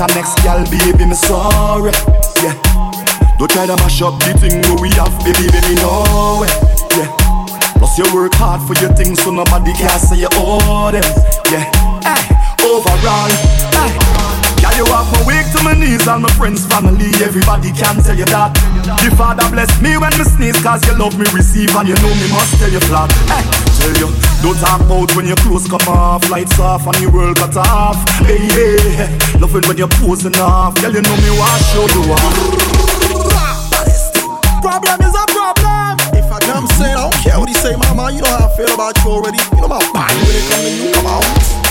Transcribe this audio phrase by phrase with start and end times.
[0.00, 1.92] a next gal, baby, me sorry.
[2.42, 2.56] Yeah.
[3.38, 6.44] Don't try to mash up the thing we have, baby, baby, no.
[6.96, 7.08] Yeah.
[7.76, 11.04] Plus you work hard for your things, so nobody can say you owe them.
[11.52, 11.89] Yeah.
[16.00, 18.52] Weak to my friends, family, everybody can tell you that.
[19.04, 22.12] The Father bless me when me sneeze, cause you love me receive and you know
[22.14, 23.10] me must tell you flat.
[23.28, 23.44] Hey,
[23.80, 24.08] tell you,
[24.42, 27.96] don't talk about when your clothes come off, lights off and your world cut off.
[28.24, 32.34] Hey, hey, loving when you're posing off, girl, you know me want show you off.
[34.60, 35.96] Problem is a problem.
[36.16, 38.12] If I come saying, I don't care what he say, mama.
[38.12, 39.38] You know how I feel about you already.
[39.56, 40.92] You know my body when it come to you.
[40.92, 41.69] Come on.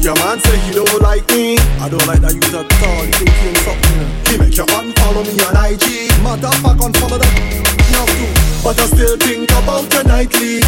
[0.00, 1.58] Your man say he don't like me.
[1.80, 3.04] I don't like that you at all.
[3.06, 4.06] You think something.
[4.30, 6.10] He make you unfollow me on IG.
[6.22, 7.32] Fact, unfollow that.
[7.34, 7.62] You
[7.94, 8.26] have to.
[8.62, 10.60] But I still think about you nightly.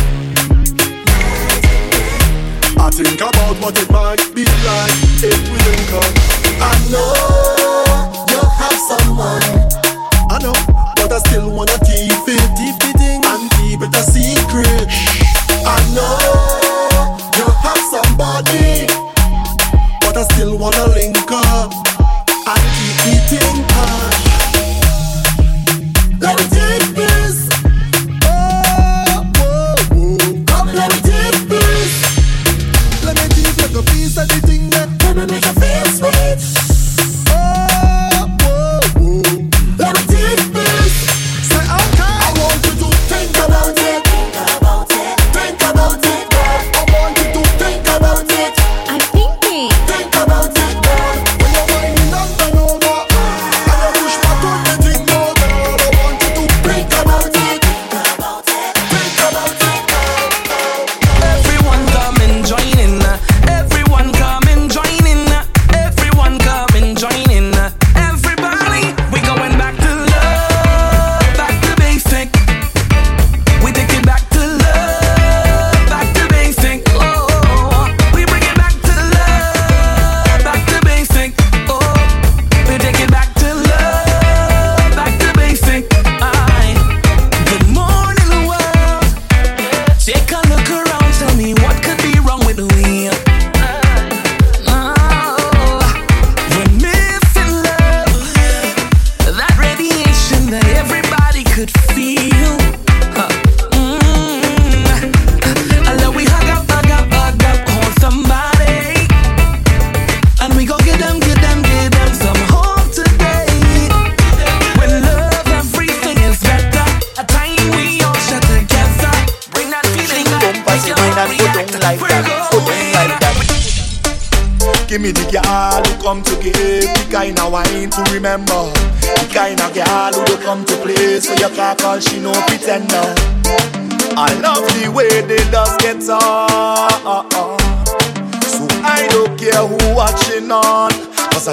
[2.79, 6.13] I think about what it might be like if we link up.
[6.61, 7.13] I know
[8.31, 9.43] you have someone.
[10.31, 10.55] I know,
[10.97, 14.89] but I still wanna keep it, keep it in and keep it a secret.
[15.67, 16.19] I know
[17.37, 18.87] you have somebody,
[20.39, 21.73] still wanna link up
[22.47, 24.18] and keep it in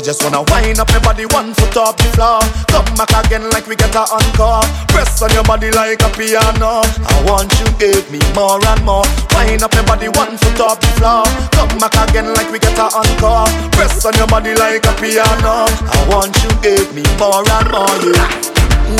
[0.05, 2.37] just wanna wind up my body one foot off the floor.
[2.69, 4.61] Come back again like we get a encore.
[4.93, 6.85] Press on your body like a piano.
[6.85, 9.01] I want you give me more and more.
[9.33, 11.25] Wind up my body one foot off the floor.
[11.57, 13.49] Come back again like we get a encore.
[13.73, 15.65] Press on your body like a piano.
[15.65, 17.89] I want you give me more and more.
[18.05, 18.29] Yeah.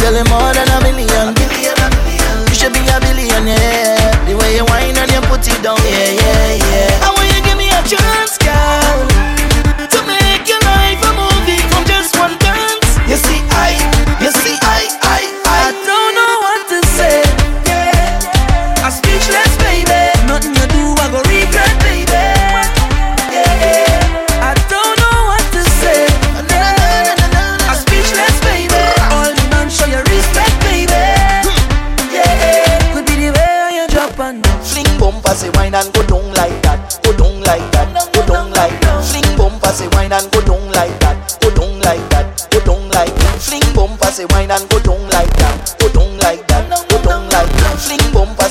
[0.02, 1.38] Girl, more than a million.
[1.38, 4.10] You should be a billionaire.
[4.26, 7.06] The way you whine and you put it down, yeah, yeah, yeah.
[7.06, 8.35] I want you give me a chance,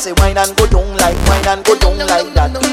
[0.04, 2.63] say wine and go down like, wine and go down like that.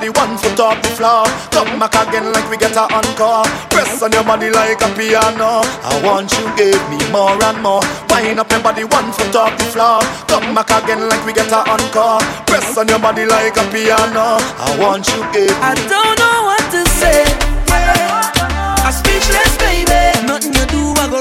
[0.00, 1.24] Body, one foot off the floor.
[1.52, 3.44] Come back again like we get a encore.
[3.68, 5.60] Press on your body like a piano.
[5.84, 7.84] I want you give me more and more.
[8.08, 10.00] Wind up your body, one foot off the floor.
[10.26, 12.20] Come back again like we get a encore.
[12.48, 14.40] Press on your body like a piano.
[14.40, 15.68] I want you give me.
[15.68, 17.20] I don't know what to say.
[17.70, 20.00] I'm speechless, baby.
[20.26, 21.20] Nothing you do, I go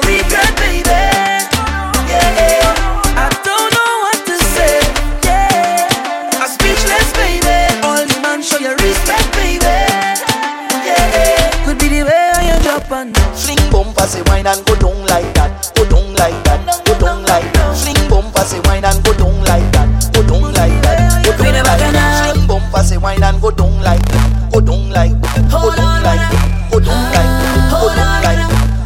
[14.00, 17.52] bumper, say wine and go down like that, go down like that, go down like
[17.54, 17.76] that.
[17.76, 21.64] Fling bumper, say wine and go down like that, go down like that, go down
[21.66, 22.34] like that.
[22.34, 25.12] Fling bumper, say wine and go down like that, go down like,
[25.52, 26.32] go down like,
[26.72, 27.36] go down like,
[27.76, 28.40] go down like,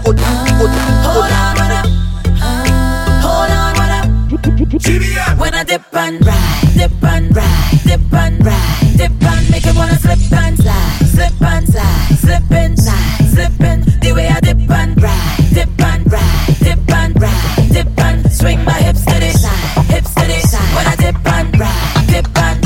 [0.04, 1.88] go down, go down, go down.
[3.21, 4.10] Hold on, what up?
[5.39, 9.75] When I dip and ride, dip and ride, dip and ride, dip and make it
[9.75, 13.93] wanna slip and slide, slip and slide, slip and slide, slip and
[22.13, 22.62] dip and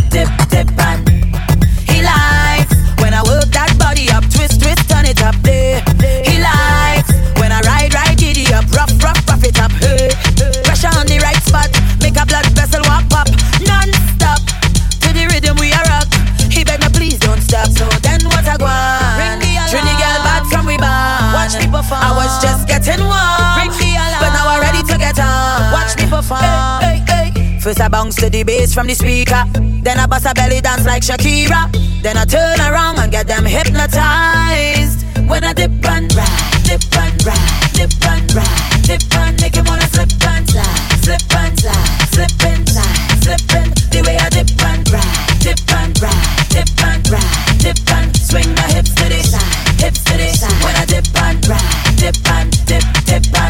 [28.27, 29.43] to the bass from the speaker.
[29.83, 31.71] Then I bust a belly dance like Shakira.
[32.03, 35.05] Then I turn around and get them hypnotized.
[35.29, 39.65] When I dip and ride, dip and ride, dip and ride, dip and make him
[39.65, 44.29] wanna slip and slide, slip and slide, slip and slide, slip and the way I
[44.29, 49.05] dip and ride, dip and ride, dip and ride, dip and swing my hips to
[49.07, 50.59] the side, hips to the side.
[50.63, 53.46] When I dip and ride, dip and dip, dip and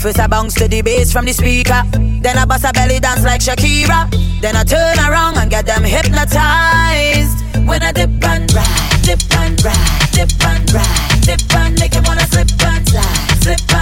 [0.00, 1.82] First I bounce to the bass from the speaker.
[2.22, 4.08] Then I bust a belly dance like Shakira.
[4.40, 7.44] Then I turn around and get them hypnotized.
[7.68, 12.04] When I dip and ride, dip and ride, dip and ride, dip and make him
[12.04, 13.79] wanna slip and slide, slip and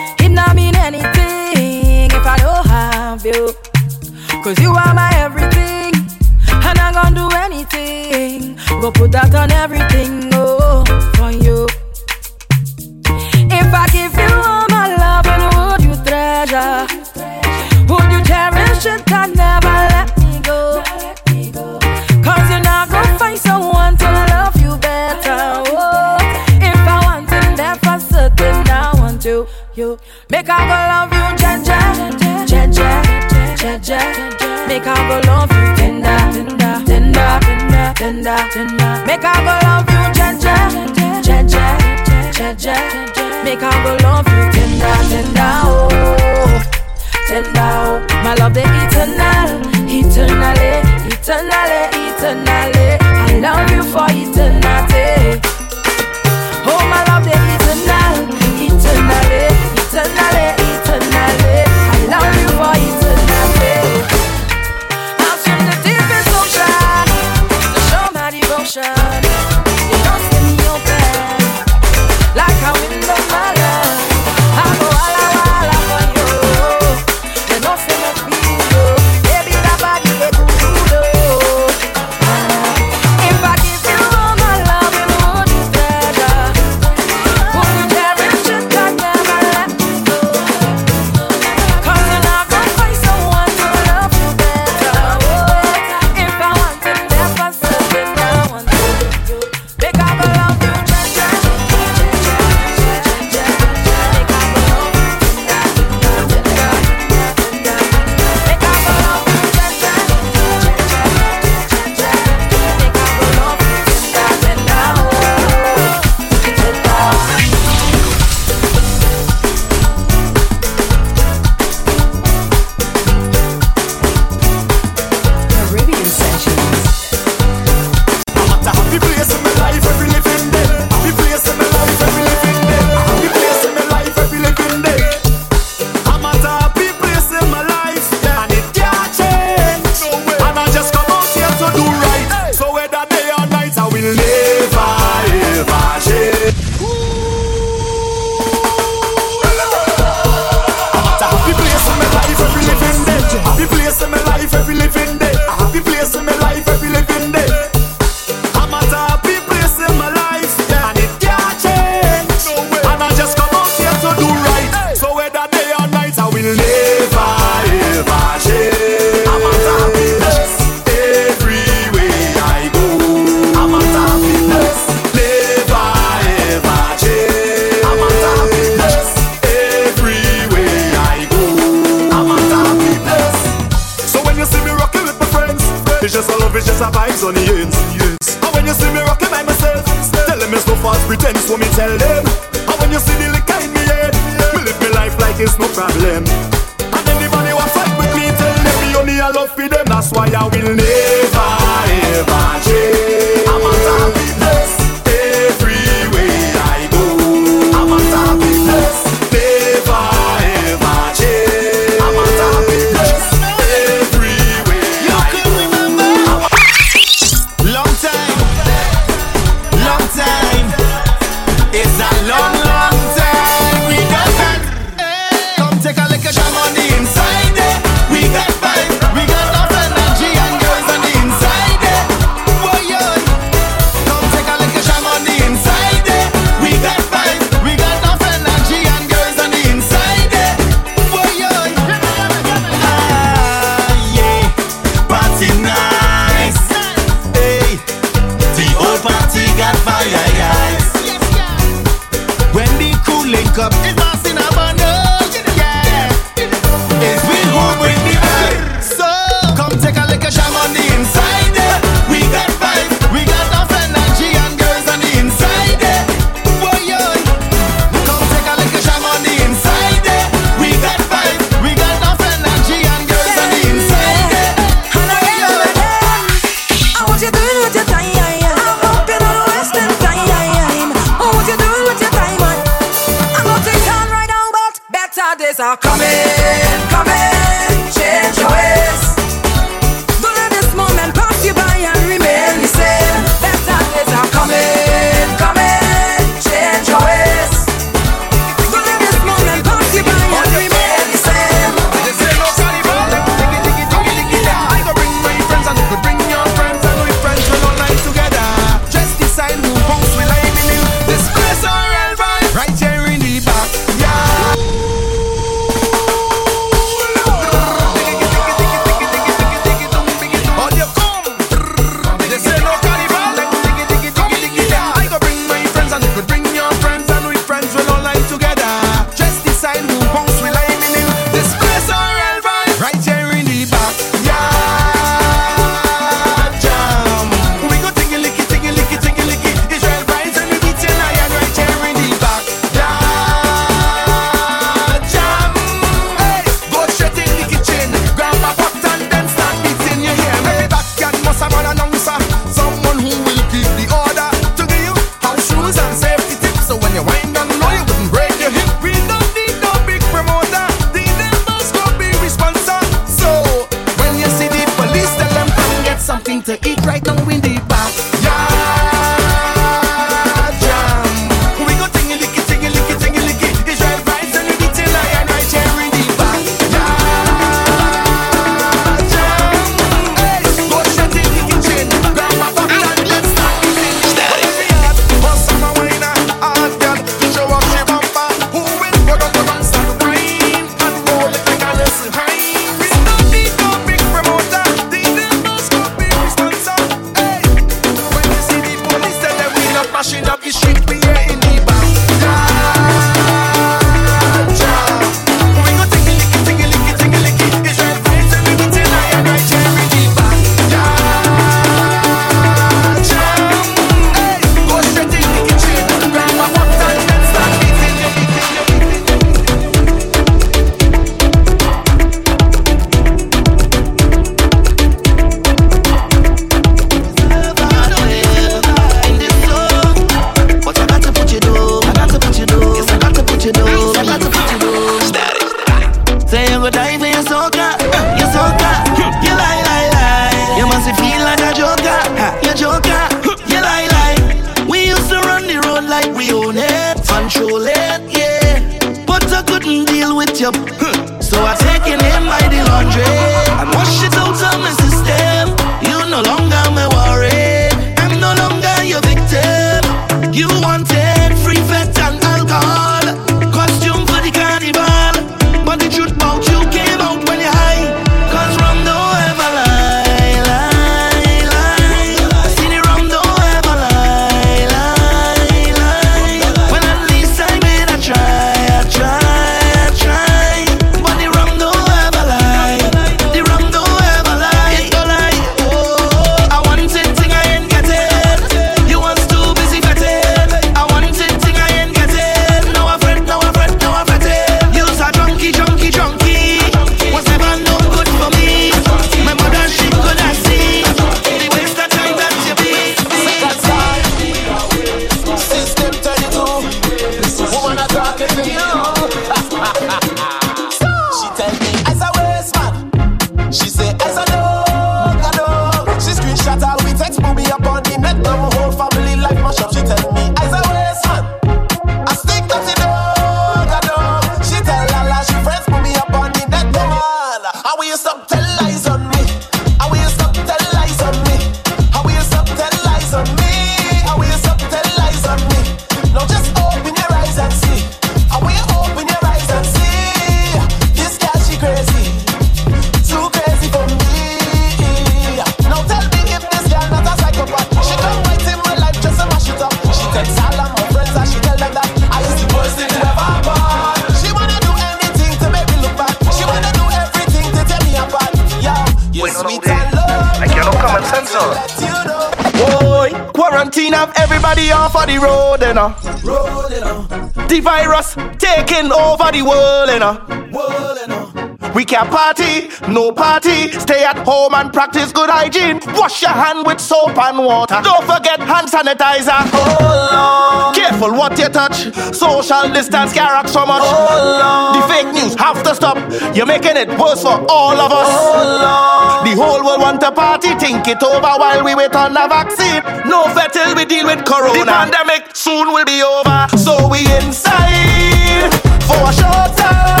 [574.51, 575.79] home and practice good hygiene.
[575.95, 577.81] Wash your hand with soap and water.
[577.83, 579.39] Don't forget hand sanitizer.
[579.53, 580.75] Oh Lord.
[580.75, 581.93] Careful what you touch.
[582.13, 583.83] Social distance can so much.
[583.83, 584.07] Oh
[584.41, 584.75] Lord.
[584.75, 585.97] The fake news have to stop.
[586.35, 588.09] You're making it worse for all of us.
[588.09, 589.27] Oh Lord.
[589.27, 590.55] The whole world want a party.
[590.55, 592.83] Think it over while we wait on a vaccine.
[593.09, 594.59] No fair till we deal with corona.
[594.59, 596.47] The pandemic soon will be over.
[596.57, 598.51] So we inside
[598.87, 600.00] for a short time.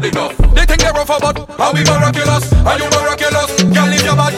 [0.00, 0.36] bad enough.
[0.54, 3.62] They think they're rougher, but and we miraculous, Are you miraculous.
[3.62, 4.34] Girl, if your bad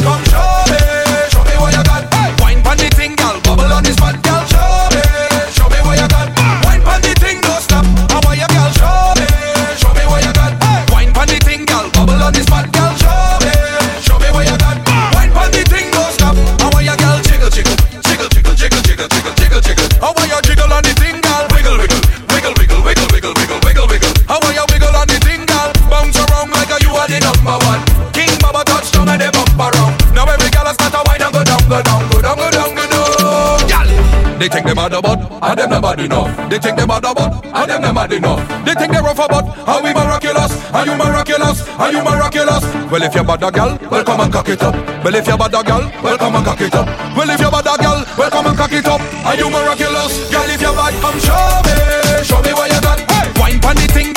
[35.58, 36.50] and them bad enough.
[36.50, 38.40] They think they mad about, and them mad enough.
[38.64, 42.64] They think they rough about, how we miraculous, are you miraculous, are you miraculous?
[42.90, 44.74] Well if you're bad a girl, well come and cock it up.
[45.04, 46.86] Well if you're bad a girl, well come and cock it up.
[47.16, 49.00] Well if you're bad a girl, well come and cock it up.
[49.24, 50.50] Are you miraculous, girl?
[50.50, 53.00] If you're bad, come show me, show me what you got.
[53.10, 54.15] Hey, wine pon the thing,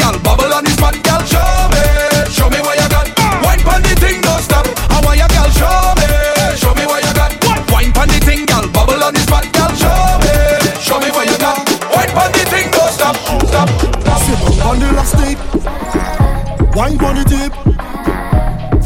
[16.80, 17.54] wine on the tip.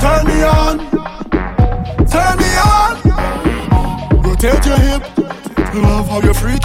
[0.02, 0.76] Turn me on,
[2.14, 2.92] turn me on.
[4.24, 5.04] Rotate your hip,
[5.76, 6.63] love how you're freaky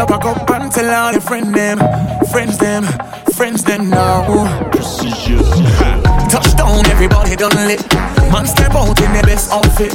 [0.00, 1.78] up a cup and tell all your friend them,
[2.32, 2.84] friends them,
[3.36, 4.24] friends them now.
[6.30, 7.84] Touchdown, everybody done lit.
[8.32, 9.92] Man step out in the best outfit.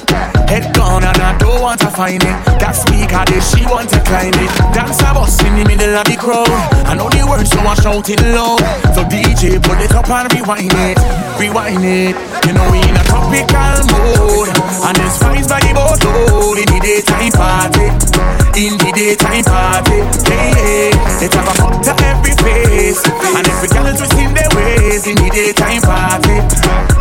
[0.49, 2.37] Head gone and I don't want to find it.
[2.61, 4.51] That speaker there, she want to climb it.
[4.75, 6.53] Dance a bus in the middle of the crowd.
[6.85, 8.61] I know the words, so I shout it loud.
[8.93, 10.97] So DJ, put it up and rewind it,
[11.39, 12.15] rewind it.
[12.45, 16.79] You know we in a tropical mood, and it's vibes by the boatload in the
[16.83, 18.44] daytime party.
[18.55, 19.99] In the daytime party,
[20.31, 20.95] hey, eh?
[20.95, 21.25] yeah.
[21.27, 25.03] It have a to every face, and every girl is twisting their ways.
[25.07, 26.39] In the daytime party.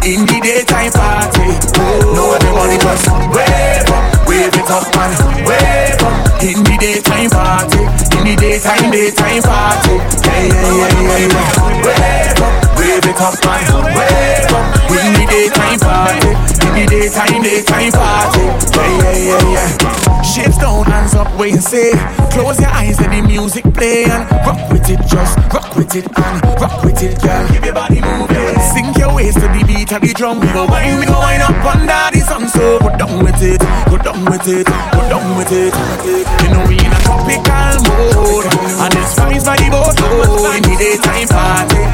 [0.03, 2.11] In the daytime party, oh.
[2.11, 6.43] no everybody just wave up, wave it up and wave up.
[6.43, 7.87] In the daytime party,
[8.19, 9.95] in the daytime, daytime party,
[10.27, 11.55] hey, yeah, yeah, yeah.
[11.87, 14.85] Wave up, it up and wave up.
[14.94, 16.29] In the daytime party,
[16.81, 18.44] in the daytime, daytime party,
[18.77, 20.23] yeah, yeah, yeah, yeah.
[20.23, 21.92] Shapes down, hands up, wait and say.
[22.31, 26.07] Close your eyes and the music play and rock with it, just rock with it
[26.07, 27.49] and rock with it, girl.
[27.49, 28.59] Keep your body moving.
[28.73, 30.40] Sink your waist to the beat of the drum.
[30.40, 32.49] We go wine, we go wine up under the sun.
[32.49, 35.75] So go down with it, go down with it, go down with it.
[36.42, 38.47] You know we in a tropical mode
[38.83, 41.93] and it's vibes by the boatload in the daytime party.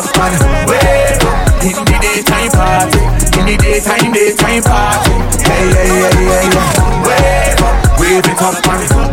[0.69, 1.49] wave up.
[1.65, 3.01] In the daytime party,
[3.39, 5.11] in the daytime, daytime party.
[5.45, 6.79] Hey, hey, hey, hey, hey.
[7.05, 9.08] Wave up, wave it up and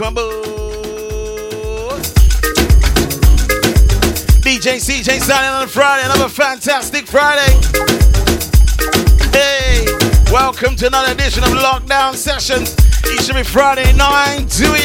[0.00, 0.22] aboard.
[4.42, 7.52] DJ CJ signing on Friday, another fantastic Friday.
[9.32, 9.84] Hey,
[10.32, 12.74] welcome to another edition of Lockdown Sessions.
[13.12, 14.82] Each and every Friday, 9 to 11.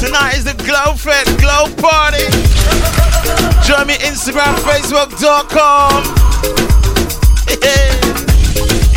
[0.00, 2.26] Tonight is the Glow Fest, Glow Party.
[3.66, 6.02] Join me Instagram, Facebook.com.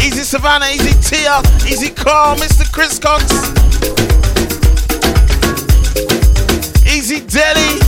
[0.06, 2.72] Easy Savannah, Easy Tia, Easy Carl, Mr.
[2.72, 3.24] Chris Cox.
[6.86, 7.80] Easy Delhi.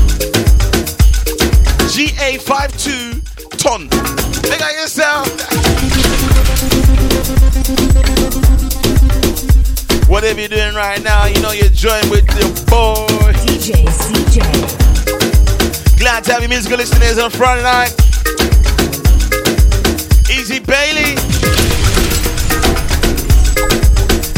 [1.93, 3.21] GA52
[3.57, 3.83] ton.
[4.49, 5.27] Look at yourself.
[10.09, 13.05] Whatever you're doing right now, you know you're joined with the boy.
[13.45, 14.39] DJ CJ.
[15.99, 18.06] Glad to have you musical listeners on Friday night.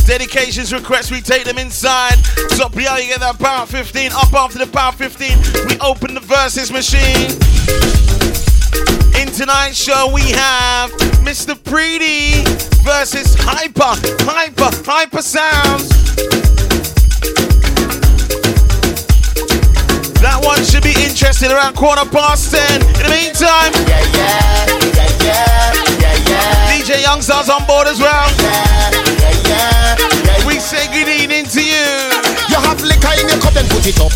[0.10, 2.16] Dedications, requests, we take them inside.
[2.58, 4.12] Top yeah, you get that power 15.
[4.12, 5.38] Up after the power 15,
[5.70, 7.30] we open the verses machine.
[9.22, 10.90] In tonight's show, we have
[11.22, 11.54] Mr.
[11.54, 12.42] Preedy
[12.82, 13.94] versus Hyper,
[14.26, 15.90] Hyper, Hypasounds.
[20.24, 22.82] That one should be interesting around quarter past 10.
[22.82, 25.69] In the meantime, yeah, yeah, yeah, yeah.
[26.90, 28.26] DJ Youngstars on board as well.
[28.42, 28.90] Yeah,
[29.22, 29.94] yeah,
[30.26, 30.48] yeah.
[30.48, 31.86] We say good evening to you.
[32.50, 34.10] You have liquor in your cup, then put it up.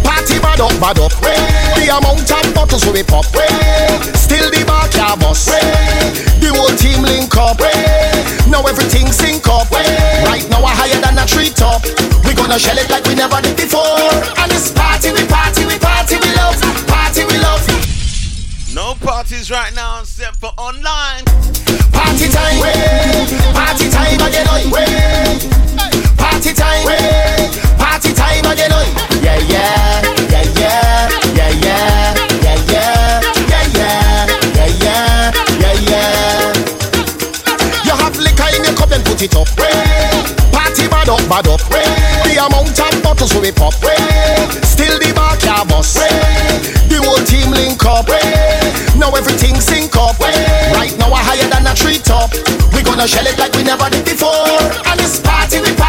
[0.00, 1.12] Party bad up, bad up.
[1.20, 3.28] The amount of bottles we pop.
[4.16, 5.52] Still the bar can't bust.
[6.40, 7.60] The whole team link up.
[8.48, 9.68] Now everything sync up.
[9.70, 11.84] Right now we're higher than a tree top.
[12.24, 14.00] We gonna shell it like we never did before.
[14.40, 15.55] And this party, we party,
[18.86, 21.24] No parties right now except for online.
[21.90, 22.62] Party time,
[23.52, 24.62] party time again, oi.
[26.14, 26.86] Party time,
[27.76, 28.86] party time again, oi.
[29.26, 32.14] Yeah, yeah, yeah, yeah, yeah, yeah,
[32.46, 34.30] yeah, yeah, yeah,
[35.58, 36.52] yeah, yeah.
[37.82, 39.48] You have liquor in your cup, then put it up.
[40.54, 41.60] Party bad up, bad up.
[42.22, 43.74] The amount of bottles we pop.
[44.62, 46.75] Still the bar can't bust.
[49.06, 50.18] Now everything sync up.
[50.18, 52.34] Right now we're higher than a tree top.
[52.74, 54.58] We gonna shell it like we never did before.
[54.82, 55.85] And this party, we party,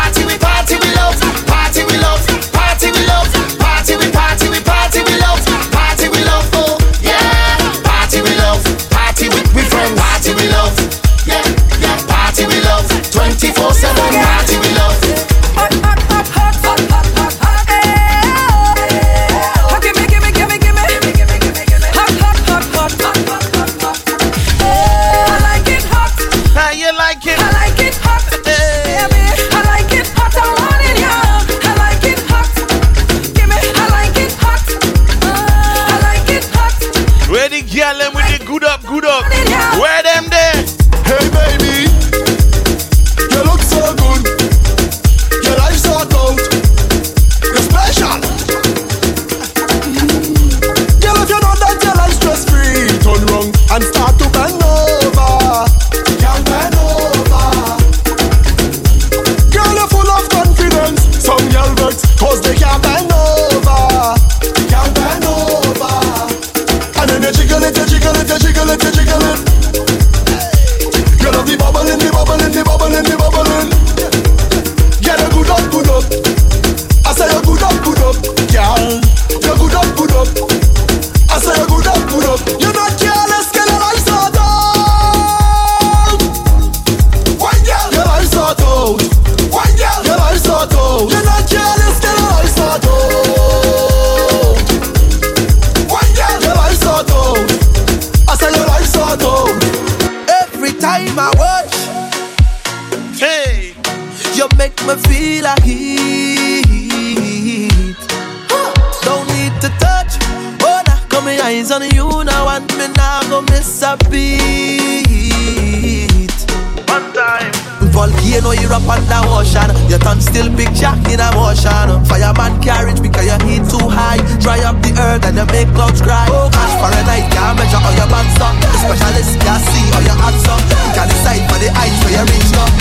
[120.08, 122.00] Your tongue still big jack in a motion.
[122.08, 124.24] Fireman carriage because your heat too high.
[124.40, 126.28] Dry up the earth and you make clouds cry.
[126.32, 126.48] Oh
[126.80, 128.56] for a night can't measure all your bands up.
[128.56, 130.64] The specialist can see all your hands up.
[130.64, 132.72] You can decide for the heights where you reach up.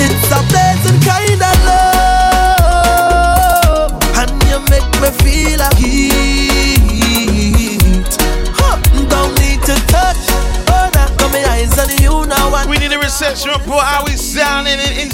[0.00, 1.56] It's a blessing kind of
[2.72, 3.12] love,
[4.16, 7.12] and you make me feel a heat.
[8.56, 8.80] Huh.
[9.12, 10.24] Don't need to touch.
[10.72, 12.48] Oh, nah, got me eyes on you now.
[12.56, 14.11] And We need a reception report how we
[14.78, 15.08] sounding in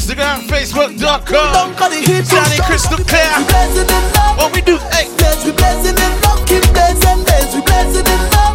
[0.47, 1.53] Facebook.com.
[1.53, 3.27] Don't cut the heat too Sounding crystal clear.
[3.39, 4.37] We blazing in love.
[4.39, 4.79] What we do?
[4.95, 5.11] Hey.
[5.19, 6.47] Blaze, we blazing in love.
[6.47, 8.55] Keep blazing, blaze, we blazing in love.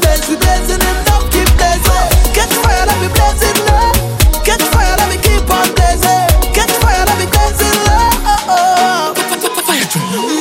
[0.00, 1.24] Blaze, we blazing in love.
[1.28, 2.08] Keep blazing.
[2.32, 3.96] Catch fire, let me blaze in love.
[4.44, 6.24] Catch fire, let me keep on blazing.
[6.56, 9.12] Catch fire, let me blaze in love.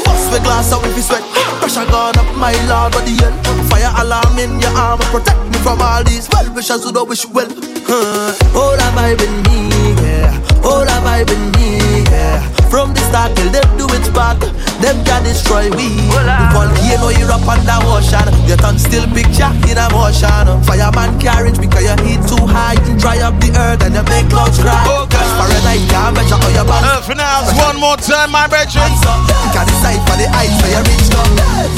[0.08, 1.24] Bust the glass out if you sweat.
[1.60, 3.36] Pressure gone up, my lord, what the hell?
[3.68, 7.26] Fire alarm in your arm, protect me from all these well wishers who don't wish
[7.28, 7.50] well.
[7.84, 8.34] Huh.
[8.56, 9.73] All have I been me.
[11.24, 12.44] All have me, yeah.
[12.68, 14.40] From the start till them do it back,
[14.84, 15.88] them can destroy we.
[16.12, 20.28] The volcano you up under ocean, your tongue still picture in a motion.
[20.68, 24.28] Fireman reach because your heat too high, you dry up the earth and you make
[24.28, 24.84] clouds cry.
[24.84, 26.92] Oh, Cause Fahrenheit can't measure how your body.
[26.92, 28.92] Earth now, one more time, my brethren.
[28.92, 31.24] You can decide for the heights where you reach now.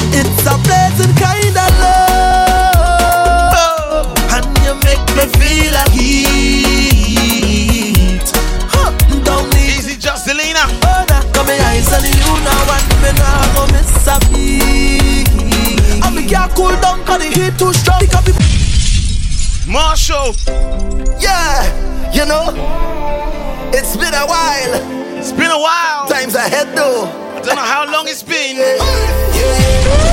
[0.09, 2.73] It's a pleasant kind of love,
[4.09, 4.33] oh.
[4.33, 6.84] and you make me feel like heat.
[10.55, 10.67] Justelina.
[10.81, 11.21] further.
[11.33, 15.27] Come here, eyes on you now, and me now go miss a beat.
[16.03, 18.07] And me can't cool down 'cause the heat too strong.
[18.07, 18.31] Can be
[19.67, 20.35] Marshall.
[21.19, 21.65] yeah,
[22.13, 22.53] you know.
[23.73, 24.73] It's been a while.
[25.17, 26.07] It's been a while.
[26.07, 27.09] Times ahead though.
[27.35, 28.57] I Don't know how long it's been.
[28.57, 30.04] It's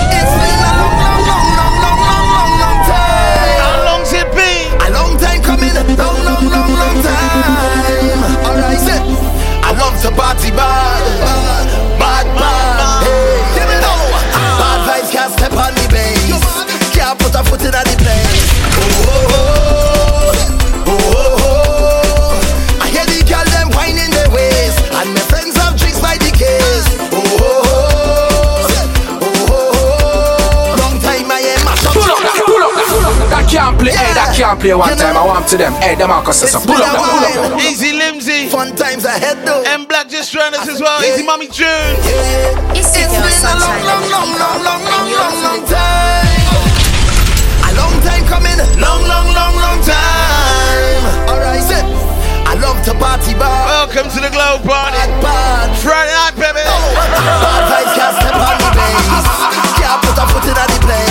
[10.03, 11.03] to party bad,
[11.99, 13.05] bad, bad.
[13.07, 13.39] Hey,
[14.59, 16.43] bad vibes can't step on the bass.
[16.93, 18.51] Can't put a foot in the place.
[18.75, 22.83] Oh, oh, oh, oh, oh, oh.
[22.83, 26.31] I hear the girl them whining their waist, and my friends have drinks by the
[26.35, 26.87] case.
[27.15, 28.67] Oh, oh, oh,
[29.23, 29.55] oh, oh, oh.
[29.55, 30.83] oh, oh.
[30.83, 31.95] Long time I am a shop.
[31.95, 33.31] Pull up pull up pull up that.
[33.31, 35.17] That can't play, hey, that can't play one You know- time.
[35.17, 35.73] I want to them.
[35.79, 36.59] Hey, them Marcus says so.
[36.59, 38.12] It's Pull up a pull up Easy Limsy.
[38.53, 39.63] Fun times ahead though.
[39.65, 41.01] M Black just joined us as well.
[41.01, 41.15] Yeah.
[41.17, 41.97] Easy Mommy June.
[42.77, 43.81] It's It's the been a long, sunshine.
[43.89, 46.45] long, long, long, long, long, long, long time.
[47.65, 51.33] A long time coming, long, long, long, long time.
[51.33, 51.81] Alright, say,
[52.45, 53.89] I love to party bar.
[53.89, 55.01] Welcome to the Glow Party.
[55.01, 55.69] Bad, bad.
[55.81, 56.61] Friday night, baby.
[56.61, 59.25] Bad vibes can't step on the bass.
[59.81, 61.02] Can't put a foot in the place.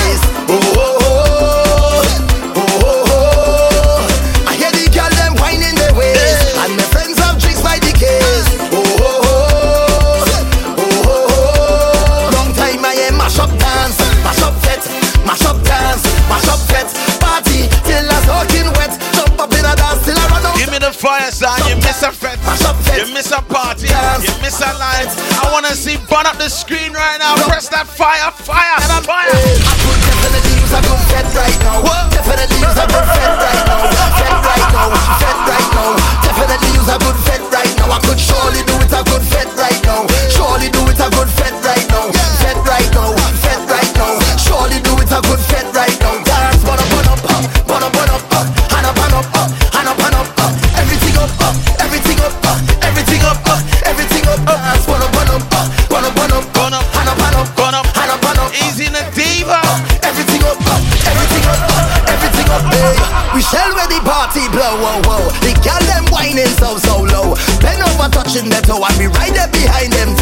[21.01, 21.57] Fire sign.
[21.65, 22.37] You miss a fet.
[22.45, 23.01] Mash up fet.
[23.01, 23.89] You miss a party.
[23.89, 25.09] You miss a line.
[25.41, 27.33] I wanna see burn up the screen right now.
[27.49, 29.33] Press that fire, fire, fire.
[29.33, 31.01] I could definitely use a good
[31.33, 31.81] right now.
[31.81, 32.20] Definitely
[64.79, 65.25] whoa, whoa.
[65.43, 67.35] The girl them whining so, so low.
[67.59, 70.15] Bend over touching the toe and we right there behind them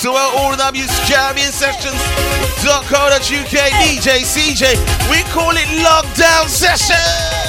[0.00, 1.98] The world, all them use Caribbean Sessions.
[2.62, 5.10] .co.uk, DJ CJ.
[5.10, 7.47] We call it Lockdown Session.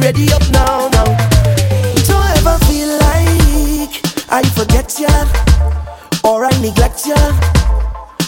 [0.00, 1.04] ready up now, now.
[2.08, 3.92] Don't ever feel like
[4.30, 5.12] I forget ya
[6.24, 7.20] or I neglect ya.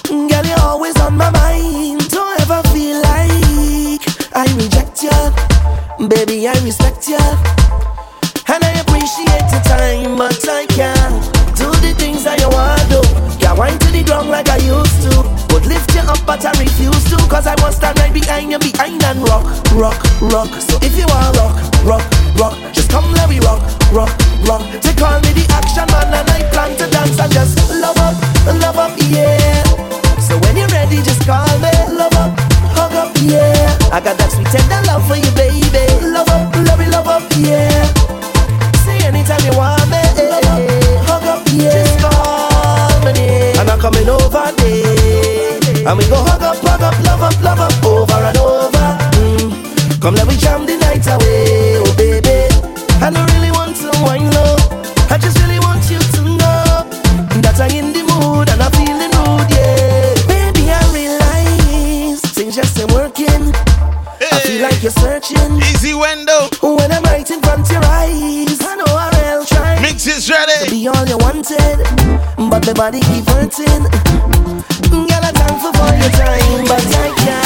[0.09, 2.09] Girl, you're always on my mind.
[2.11, 4.05] Don't ever feel like
[4.37, 5.33] I reject ya.
[6.09, 7.23] Baby, I respect ya.
[8.53, 11.23] And I appreciate the time, but I can't
[11.57, 13.01] do the things that you want to.
[13.41, 14.91] Can't wind to the ground like I used
[15.83, 17.16] lift you up, but I refuse to.
[17.28, 20.51] Cause I must stand right behind you, behind and rock, rock, rock.
[20.61, 21.55] So if you want rock,
[21.85, 22.05] rock,
[22.39, 24.12] rock, just come let me rock, rock,
[24.47, 24.62] rock.
[24.62, 28.14] To call me the action man, and I plan to dance and just love up,
[28.62, 29.62] love up, yeah.
[30.20, 32.39] So when you're ready, just call me, love up,
[32.76, 33.76] hug up, yeah.
[33.93, 35.32] I got that sweet tender love for you.
[45.85, 48.87] And we go hug up, hug up, love up, love up over and over.
[49.18, 50.01] Mm.
[50.01, 52.47] Come let we jam the night away, oh baby.
[53.03, 54.55] I don't really want to wine low.
[55.11, 56.87] I just really want you to know
[57.43, 60.14] that I'm in the mood and I'm feeling rude, yeah.
[60.30, 63.51] Baby, I realize things just ain't working.
[64.22, 64.30] Hey.
[64.30, 65.59] I feel like you're searching.
[65.66, 66.47] Easy window.
[66.62, 69.83] When I'm right in front your eyes, I know I will try.
[69.83, 70.62] Mix is ready.
[70.62, 71.83] To be all you wanted,
[72.39, 74.41] but the body keep hurting
[75.83, 77.41] all your time, but I can't.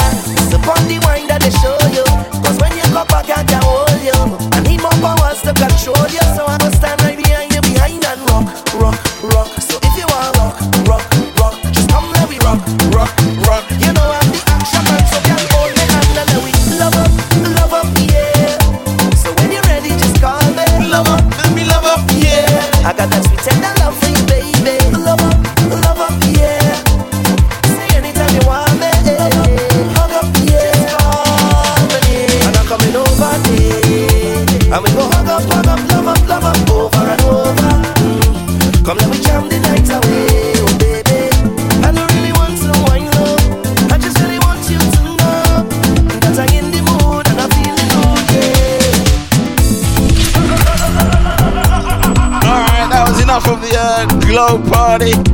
[54.37, 55.26] Glow party.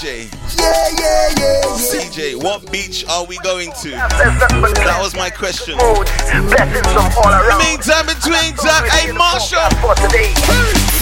[0.00, 0.32] CJ.
[0.56, 0.64] Yeah,
[0.96, 1.76] yeah, yeah, yeah.
[1.76, 3.90] CJ, what beach are we going to?
[3.92, 5.76] That was my question.
[5.76, 7.04] Blessings from.
[7.60, 9.68] Meantime, between time, hey Marshall.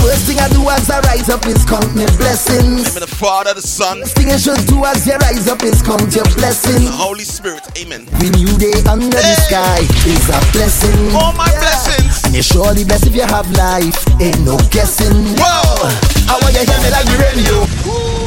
[0.03, 2.91] First thing I do as I rise up is count my blessings.
[2.91, 5.63] Name of the Father, the Son, First thing I should do as you rise up
[5.63, 6.91] is count your the.
[6.91, 7.63] Holy Spirit.
[7.79, 8.03] Amen.
[8.19, 11.15] The new day under the sky is a blessing.
[11.15, 12.27] All my blessings.
[12.27, 13.95] And you're surely blessed if you have life.
[14.19, 15.39] Ain't no guessing.
[15.39, 15.87] Whoa.
[16.27, 17.63] I want you hear me like the radio.
[17.87, 18.18] Say,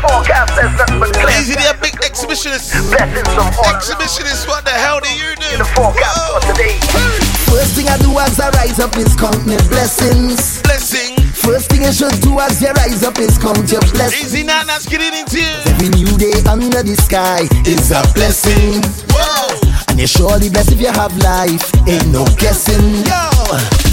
[0.00, 1.38] forecast says nothing but clear.
[1.38, 2.72] Easy there, big exhibitionist.
[2.90, 3.82] Blessings from all around.
[3.82, 5.50] Exhibitionist, what the hell do you do?
[5.58, 6.78] The forecast for today.
[7.48, 10.62] First thing I do as I rise up is count my blessings.
[10.62, 11.16] Blessing.
[11.32, 14.34] First thing you should do as you rise up is count your blessings.
[14.34, 15.56] Easy now, that's getting into you.
[15.66, 18.82] Every new day under the sky is a blessing.
[19.10, 19.56] Whoa.
[19.88, 21.72] And you're surely blessed if you have life.
[21.88, 23.06] Ain't no guessing.
[23.08, 23.87] Yo,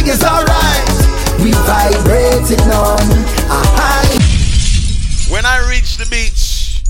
[0.00, 0.88] Everything is alright.
[1.44, 3.00] We vibrating on
[3.50, 4.08] a high.
[5.30, 6.80] When I reach the beach,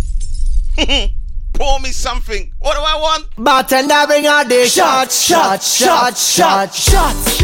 [1.55, 2.53] pour me something.
[2.61, 3.27] What do I want?
[3.37, 7.41] Bartender bring out the shots, shots, shots, shots, shots.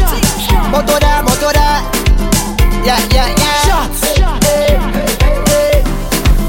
[0.71, 1.83] Moto there, moto there.
[2.85, 3.61] Yeah, yeah, yeah.
[3.67, 4.01] Shots.
[4.45, 4.77] Hey,
[5.47, 5.83] hey,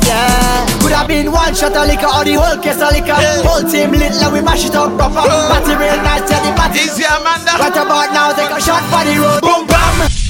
[0.06, 0.57] Yeah.
[0.88, 3.12] Could have been one shot of liquor or the whole case of liquor.
[3.44, 5.20] Whole team lit, like we mash it up proper.
[5.20, 6.80] Party real nice, yeah, the party.
[6.80, 7.60] Easy, Amanda.
[7.60, 8.32] What about now?
[8.32, 9.42] Take a shot for the road.
[9.42, 10.27] Boom, bam.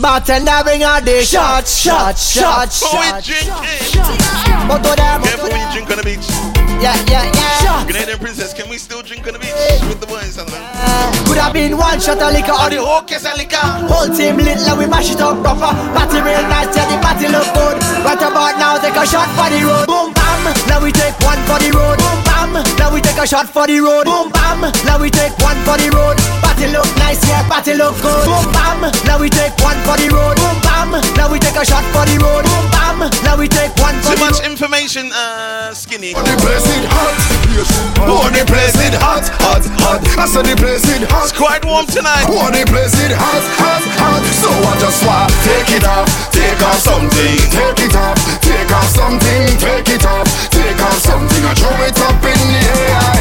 [0.00, 3.26] Bartender bring out the shots, shots, shots, What we shots.
[3.26, 4.68] drinking?
[4.68, 6.28] Moto there, Careful when you drink on the beach.
[6.84, 7.64] Yeah, yeah, yeah.
[7.64, 7.88] Shots.
[7.88, 9.56] Canadian princess, can we still drink on the beach
[9.88, 10.36] with the boys?
[10.36, 10.48] And
[11.24, 13.56] Could have been one shot of liquor or the the whole case of liquor.
[13.88, 17.32] Whole team lit like we mash it up proper Party real nice, yeah the party
[17.32, 20.25] look good Right about now take a shot for the road Boom bam,
[20.68, 21.98] now we take one for the road.
[21.98, 24.04] Boom bam, now we take a shot for the road.
[24.06, 26.16] Boom bam, now we take one for the road.
[26.42, 28.26] Party look nice, yeah party look good.
[28.26, 30.36] Boom bam, now we take one for the road.
[30.36, 32.44] Boom bam, now we take a shot for the road.
[32.44, 34.50] Boom bam, now we take one for Too the much road.
[34.50, 36.14] information, uh, skinny.
[36.14, 37.14] The place it hot.
[38.06, 40.00] Oh, the place it hot, hot, hot.
[40.18, 41.28] I said the place it hot.
[41.28, 42.28] It's quite warm tonight.
[42.28, 44.22] Oh, the place it hot, hot, hot.
[44.38, 48.88] So I just want take it off, take off something, take it off, take off
[48.92, 50.28] something, take it off,
[50.76, 51.44] take off something.
[51.44, 53.16] I throw it up in the air.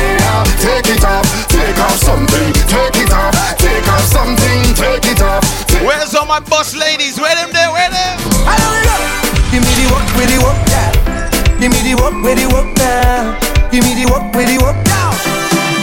[0.59, 5.43] Take it off, take off something, take it off, take off something, take it off.
[5.67, 7.19] Take Where's all my boss ladies?
[7.19, 7.71] Where them there?
[7.71, 8.19] Where them?
[9.51, 10.91] Give me the work with the work, yeah.
[11.59, 13.39] Give me the work with the work now.
[13.71, 15.15] Give me the work with the work now.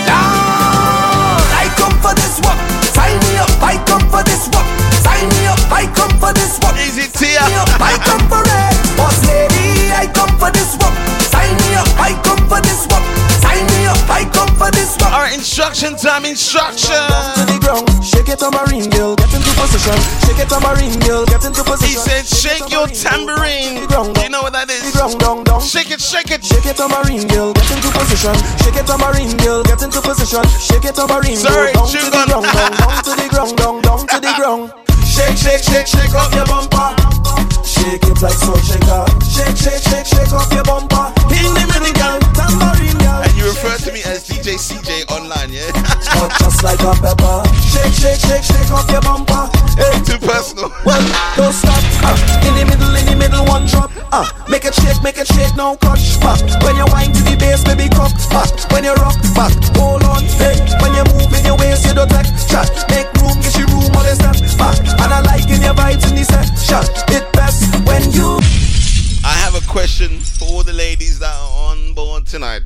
[0.04, 2.60] Now I come for this work.
[2.92, 3.48] Sign me up.
[3.62, 4.68] I come for this work.
[5.00, 5.60] Sign me up.
[5.72, 6.76] I come for this work.
[6.76, 7.40] Easy Tia.
[7.80, 8.51] I come for
[14.72, 14.96] this.
[15.04, 16.96] All right, instruction time, instruction.
[17.36, 19.96] To the ground, shake it on marine girl, get into position.
[20.24, 21.88] Shake it on marine girl, get into position.
[21.88, 23.84] He said, shake your tambourine.
[23.84, 25.60] You know what that The ground, down, down.
[25.60, 26.44] Shake it, shake it.
[26.44, 28.34] Shake it on marine girl, get into position.
[28.64, 30.42] Shake it on marine girl, get into position.
[30.58, 33.52] Shake it on marine Sorry, girl, down to the ground, down, down to the ground,
[33.56, 34.72] down, down to the ground.
[35.04, 36.96] Shake, shake, shake, shake off your bumper.
[37.64, 39.04] Shake it like salt shaker.
[39.28, 41.12] Shake, shake, shake, shake off your bumper.
[41.34, 42.21] In the middle, girl, tambourine girl.
[43.42, 45.66] You refer to me as DJ CJ online, yeah?
[46.14, 47.42] Hot just like a pepper.
[47.66, 49.50] Shake, shake, shake, shake off your bumper.
[49.74, 50.70] Hey, Too personal.
[50.86, 51.02] well,
[51.34, 51.82] don't stop.
[52.06, 53.90] Uh, in the middle, in the middle, one drop.
[54.14, 56.38] Uh, make it shake make it shake now, crush back.
[56.62, 58.52] When you wind to the bass, baby, cock back.
[58.70, 60.54] When you rock back, hold on, hey.
[60.78, 62.70] When you move in your waist, you don't take chat.
[62.94, 64.78] Make room, get your room, all this step back.
[65.02, 66.84] And I like in your vibes in the section.
[67.10, 68.38] It best when you.
[69.24, 72.62] I have a question for all the ladies that are on board tonight.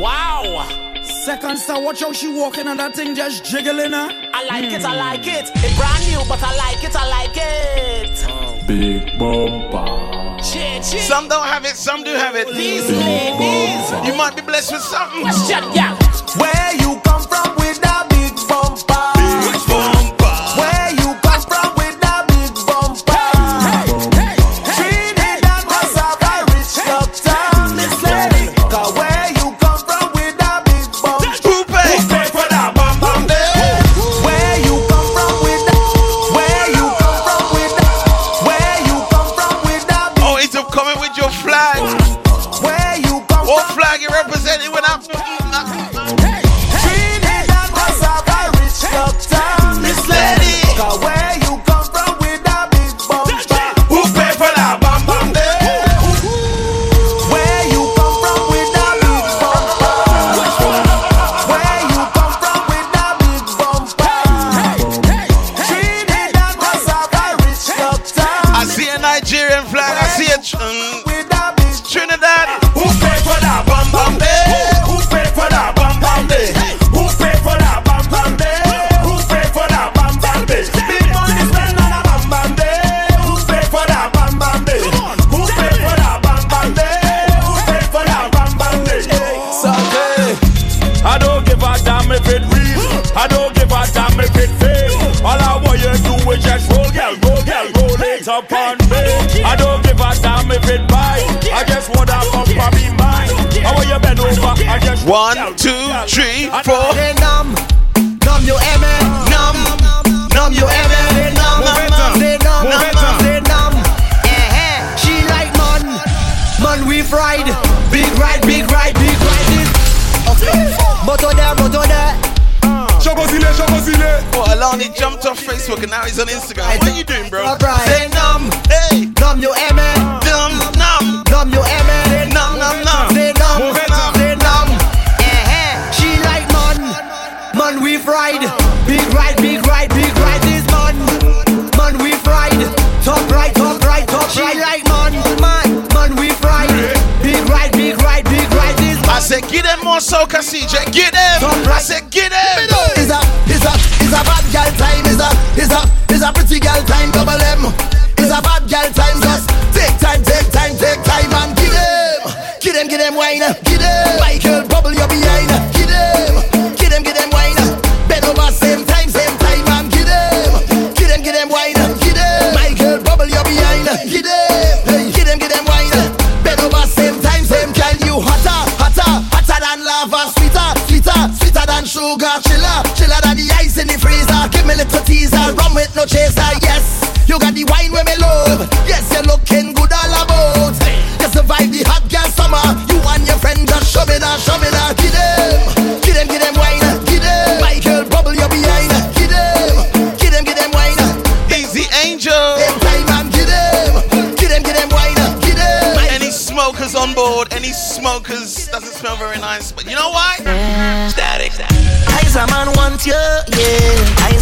[0.00, 0.66] Wow.
[1.02, 4.08] Second star, watch how she walking on that thing, just jiggling her.
[4.32, 5.50] I like it, I like it.
[5.54, 8.66] It's brand new, but I like it, I like it.
[8.66, 10.42] Big bumper.
[10.42, 11.02] Shit, shit.
[11.02, 12.48] Some don't have it, some do have it.
[12.48, 14.08] These ladies.
[14.08, 15.20] You might be blessed with something.
[15.20, 15.94] Question, yeah.
[16.38, 18.89] Where you come from with that big bumper?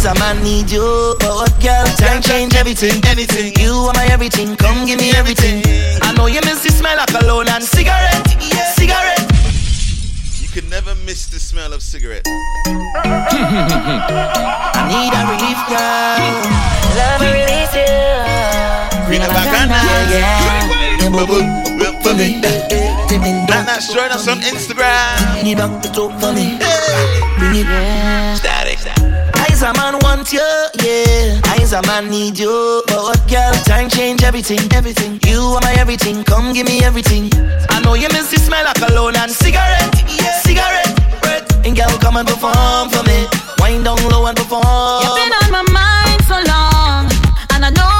[0.09, 1.15] A man need you.
[1.19, 3.01] But what girl can change everything?
[3.05, 3.53] Anything.
[3.61, 4.55] You are my everything.
[4.55, 5.61] Come give me everything.
[6.01, 8.27] I know you miss the smell of cologne and cigarette.
[8.73, 9.21] Cigarette.
[10.41, 12.25] You can never miss the smell of cigarette.
[12.25, 12.29] I
[14.89, 16.17] need a relief, girl.
[16.97, 17.85] Love and release you.
[19.05, 19.77] Queen of Bacana.
[20.09, 21.09] Yeah, yeah.
[21.13, 21.27] Well,
[22.01, 22.41] for me.
[23.11, 25.33] And that's join us on Instagram.
[25.33, 26.57] Bring it back to talk for me.
[27.37, 27.67] Bring it.
[29.59, 30.39] Eyes a man want you,
[30.85, 31.41] yeah.
[31.51, 32.81] Eyes a man need you.
[32.87, 35.19] But what girl, time change everything, everything.
[35.27, 37.29] You are my everything, come give me everything.
[37.69, 40.39] I know you miss the smell of cologne and cigarette, yeah.
[40.39, 40.95] cigarette.
[41.65, 43.27] And girl, come and perform for me.
[43.59, 44.63] Wind down low and perform.
[45.03, 47.11] You've been on my mind so long,
[47.51, 47.98] and I know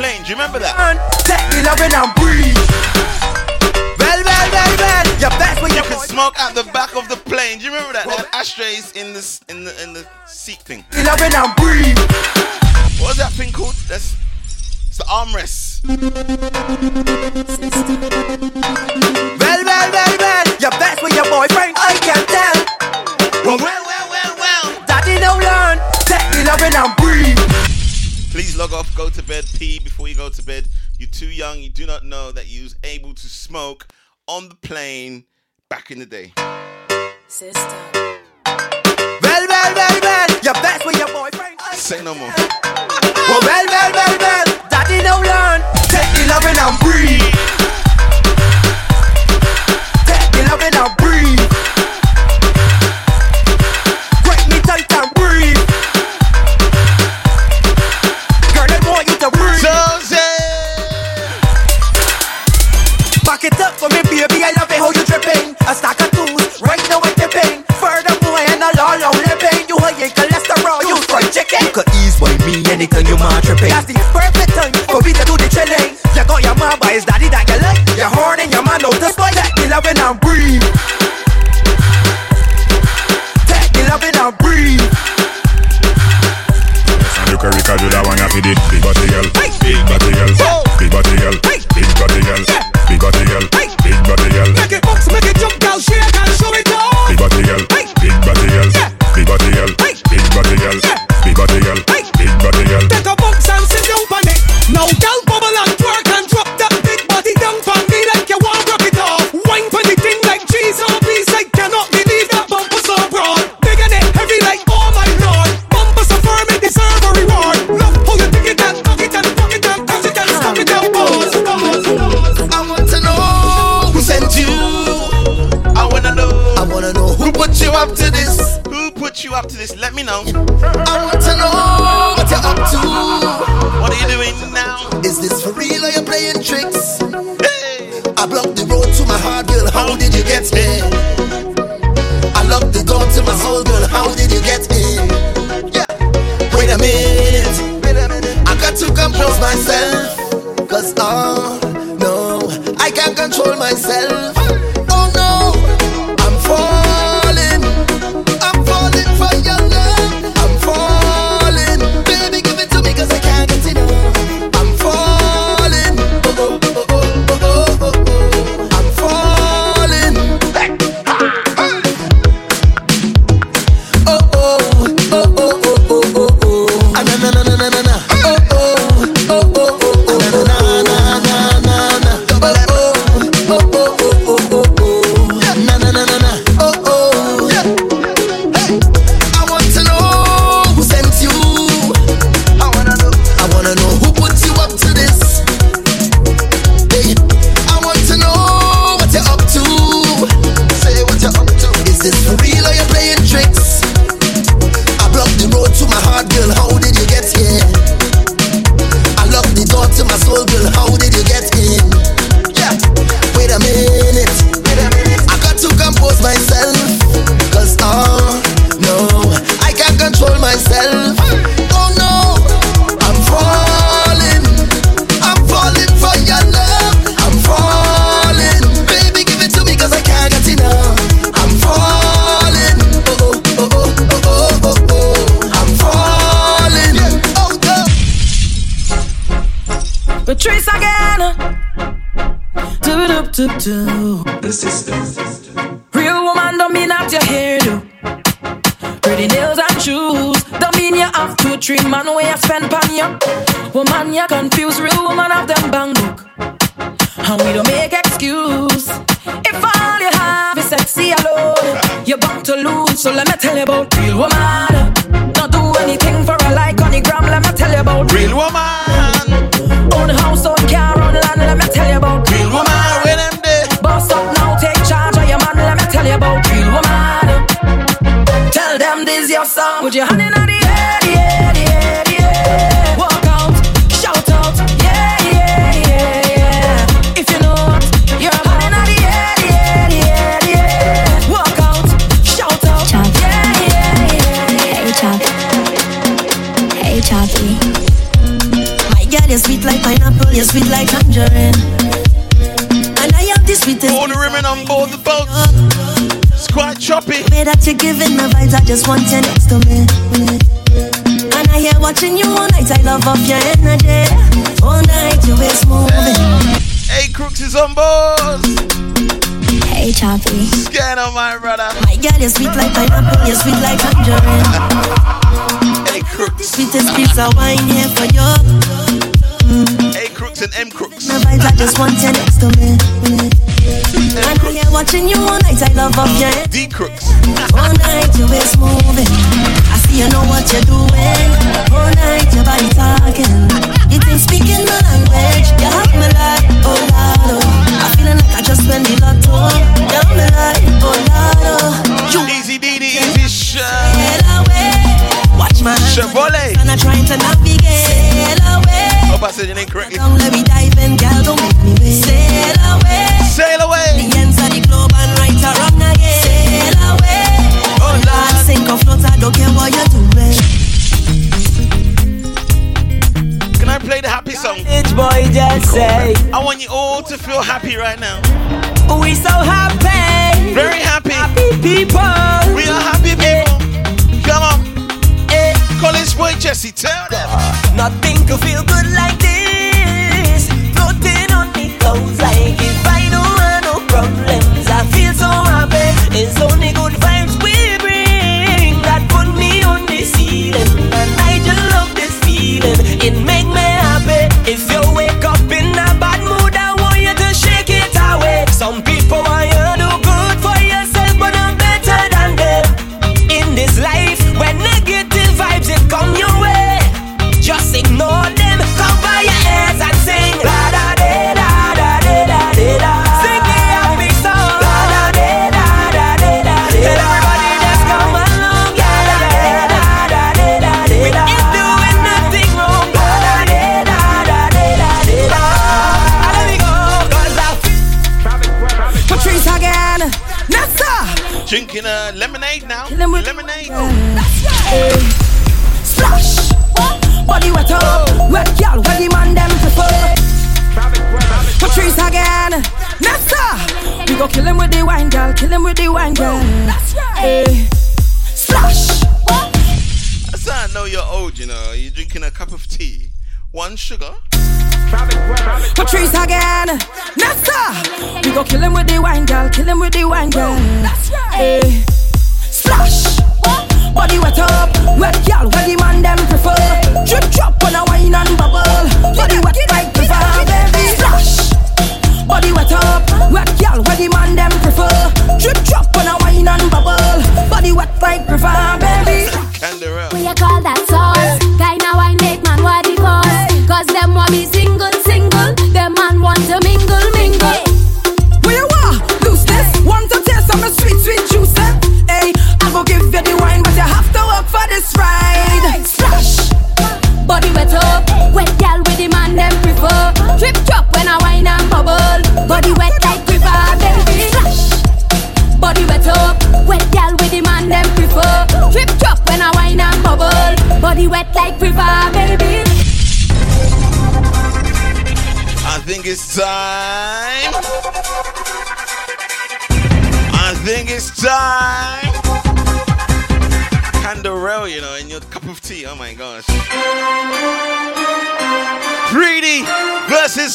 [0.00, 0.22] plane.
[0.24, 0.72] Do you remember that?
[0.80, 0.96] And
[1.28, 2.56] take the loving and breathe.
[4.00, 5.04] Well, well, well, well.
[5.20, 7.58] Your best way you can smoke out the back of the plane.
[7.58, 8.08] Do you remember that?
[8.08, 9.20] They had ashtrays in the
[9.52, 10.84] in the in the seat thing.
[10.88, 12.00] What's loving and breathe.
[12.96, 13.76] What was that thing called?
[13.92, 14.16] That's
[14.88, 15.84] it's the armrest.
[28.60, 30.68] log off, go to bed, pee before you go to bed.
[30.98, 31.60] You're too young.
[31.60, 33.88] You do not know that you was able to smoke
[34.26, 35.24] on the plane
[35.70, 36.34] back in the day.
[37.26, 37.58] Sister.
[38.44, 40.28] Well, well, well, well.
[40.42, 41.58] You're best with your boyfriend.
[41.72, 42.28] Say no more.
[42.36, 44.44] Well, well, well, well, well.
[44.68, 45.62] Daddy now learn.
[45.88, 47.32] Take the loving and breathe.
[50.04, 51.49] Take the loving and breathe.
[63.80, 65.56] So me baby, I love it how you dripping.
[65.64, 67.64] A stack of tools, right now I'm dipping.
[68.20, 69.64] boy and I'll all on living.
[69.72, 71.64] You high in cholesterol, you fried chicken.
[71.64, 73.72] You could ease by me anytime you mind tripping.
[73.72, 75.96] That's the perfect time for me to do the chilling.
[76.12, 77.80] You got your mom, but it's daddy that you like.
[77.96, 79.32] Your horn and your man, no display.
[79.32, 80.89] Let me Loving and breathe.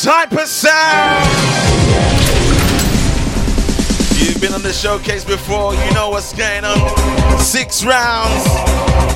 [0.06, 1.26] type of sound.
[4.22, 7.40] You've been on the showcase before, you know what's going on.
[7.40, 8.46] Six rounds,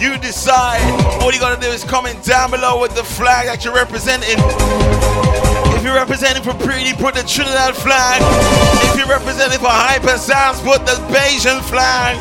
[0.02, 0.82] you decide.
[1.22, 4.34] All you gotta do is comment down below with the flag that you're representing.
[5.78, 8.24] If you're representing for Preedy, put the Trinidad flag.
[8.90, 12.18] If you're representing for Hypasounds, put the Bajan flag.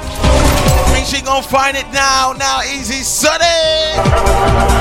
[0.92, 2.34] Make sure you go find it now.
[2.36, 4.77] Now, easy, Sunny.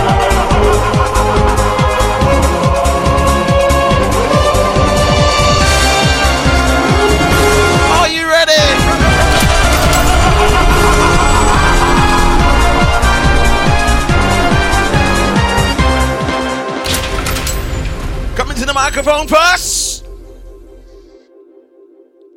[18.77, 20.05] microphone first.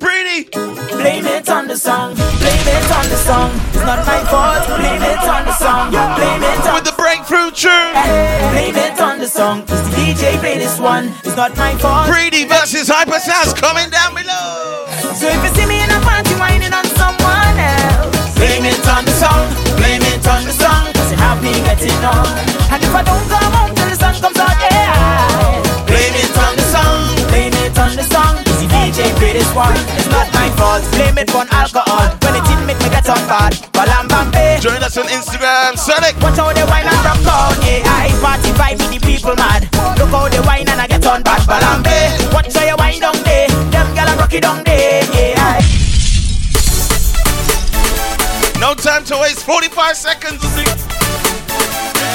[0.01, 0.49] Preedy.
[0.97, 2.15] Blame it on the song.
[2.41, 3.51] Blame it on the song.
[3.69, 4.65] It's not my fault.
[4.81, 5.91] Blame it on the song.
[5.91, 7.93] Blame it on with the breakthrough tune.
[8.57, 9.67] Blame it on the song.
[9.67, 11.13] Cause the DJ play this one.
[11.23, 12.09] It's not my fault.
[12.09, 14.89] Preedy versus Hypasounds coming down below.
[15.13, 19.05] So if you see me in a party whining on someone else, blame it on
[19.05, 19.45] the song.
[19.77, 20.89] Blame it on the song.
[20.97, 22.25] Cause it helped me get it on.
[22.73, 23.80] And if I don't come home.
[27.91, 28.39] on the song.
[28.47, 29.75] Easy DJ play this one.
[29.99, 30.83] It's not my fault.
[30.95, 32.07] Blame it on alcohol.
[32.23, 33.53] When it did make me get on bad.
[33.75, 34.61] Balambambe.
[34.63, 36.15] Join us on Instagram, Sonic.
[36.23, 37.55] Watch how they wine and rock out.
[37.59, 39.67] Yeah, I party vibe with the people mad.
[39.99, 41.41] Look how they wine and I get on bad.
[41.43, 42.33] Balambe.
[42.33, 43.49] Watch how you wine down there.
[43.75, 45.03] Them gyal are it down there.
[45.11, 45.59] Yeah, I.
[48.59, 49.43] No time to waste.
[49.43, 50.39] 45 seconds.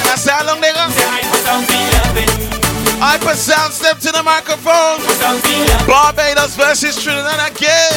[0.07, 1.96] That's how long they got.
[2.99, 4.99] Hypasound step to the microphone.
[5.87, 7.93] Barbados versus Trinidad again.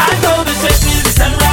[0.00, 1.43] I know the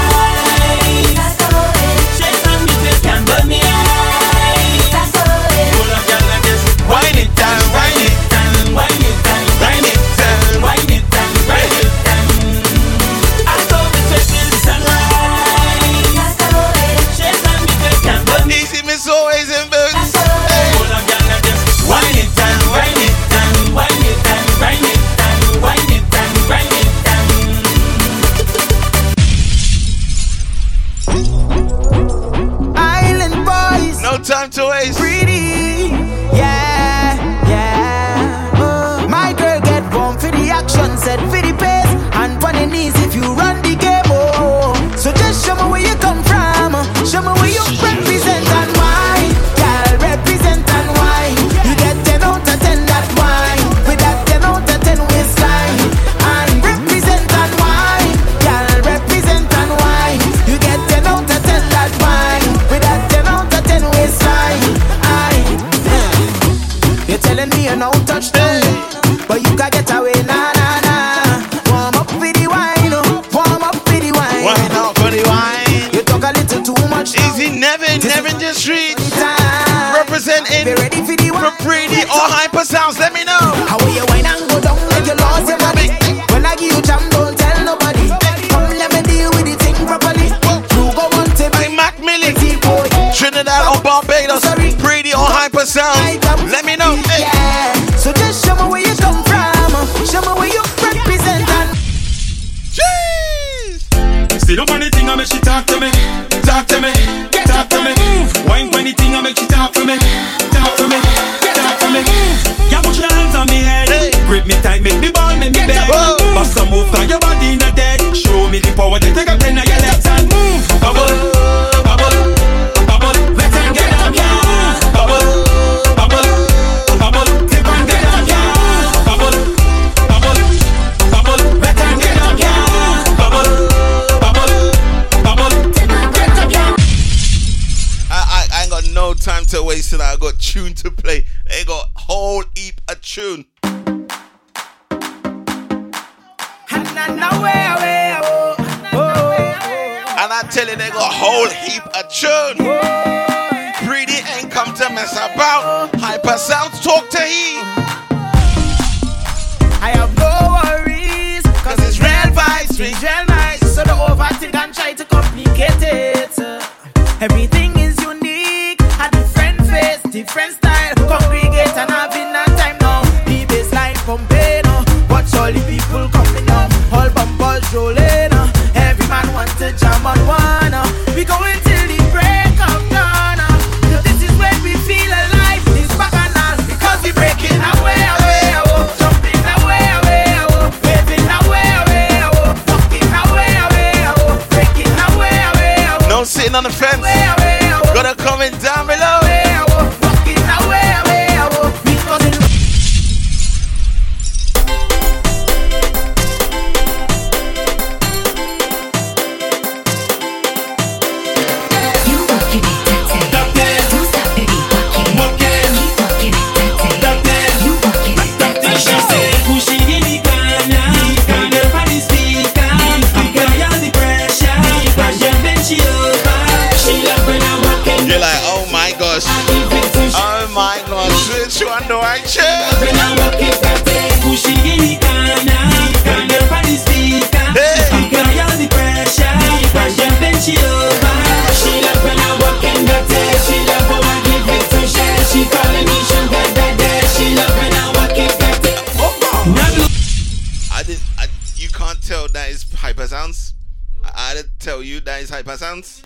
[254.62, 256.06] tell you that is Hypasounds.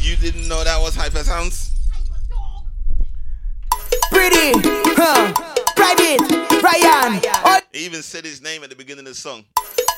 [0.00, 1.72] You didn't know that was hyper sounds?
[4.08, 4.56] Preedy,
[4.96, 5.32] huh?
[5.76, 6.20] Private,
[6.64, 7.20] Ryan.
[7.44, 9.44] All He even said his name at the beginning of the song.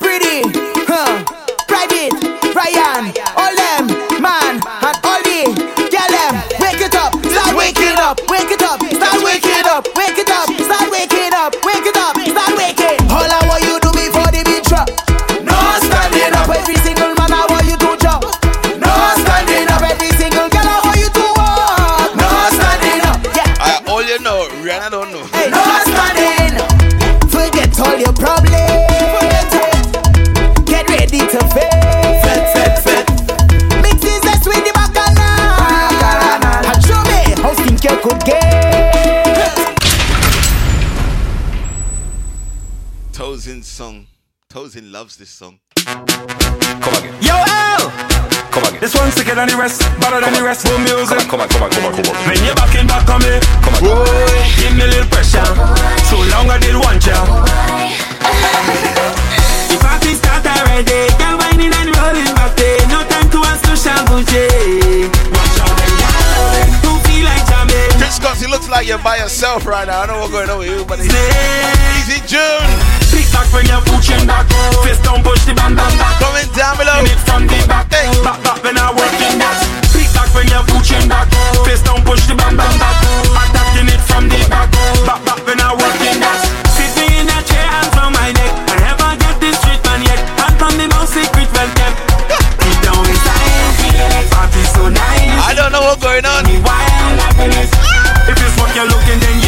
[0.03, 0.43] Preedy,
[0.83, 1.23] huh?
[1.67, 2.11] Private,
[2.51, 3.15] Ryan.
[3.39, 3.87] All them,
[4.19, 5.55] man, and all the
[5.87, 6.35] girl them.
[6.59, 10.47] Wake it up, start waking up, wake it up, start waking up, wake it up,
[10.59, 12.99] start waking up, wake it up, start waking.
[13.11, 13.86] All I want you to
[27.97, 28.51] all your problems.
[30.65, 32.21] Get ready to face.
[32.23, 33.05] Fet, fet, fet.
[33.81, 36.03] Mix this zest with the bacchanal.
[36.69, 39.77] And show me how think you could get.
[43.11, 44.07] Tozin song.
[44.49, 45.59] Tozin loves this song.
[45.75, 46.03] Come
[46.95, 47.15] again.
[47.21, 48.16] Yo, L!
[48.57, 48.81] Come again.
[48.81, 50.65] This one's sicker than the rest, better than the rest.
[50.65, 51.29] Full music.
[51.29, 52.17] Come on, come on, come on, come on.
[52.25, 53.81] When you're back in back on me, come on.
[53.85, 55.45] Boy, give me a little pressure.
[56.09, 57.13] So long I did want ya.
[59.69, 61.05] The party start already.
[61.21, 62.81] Girl whining and rolling back there.
[62.89, 67.93] No time to ask to shampoo Watch out, them girls who feel like jamming.
[68.01, 70.01] Chris Scott, he looks like you're by yourself right now.
[70.01, 72.97] I don't know what's going on with you, but he's Easy June.
[73.37, 74.49] Back when you put your back.
[74.81, 76.17] Face down, push the bam bam back.
[76.17, 77.05] Comment down below.
[77.05, 77.85] Hit from the back.
[78.25, 79.61] Back back when I working that.
[79.93, 81.29] Pick back when you put your back.
[81.61, 82.97] Face down, push the bam bam back.
[83.37, 84.73] Attacking it from the back.
[85.05, 86.41] Back back when I working that.
[86.73, 88.49] Sit me in a chair and from my neck.
[88.73, 90.17] I never get this treatment yet.
[90.17, 91.93] And from the most secret well kept.
[92.57, 95.45] Deep down inside, party so nice.
[95.45, 96.41] I don't know what's going on.
[96.49, 99.46] If it's what you're looking, then you it.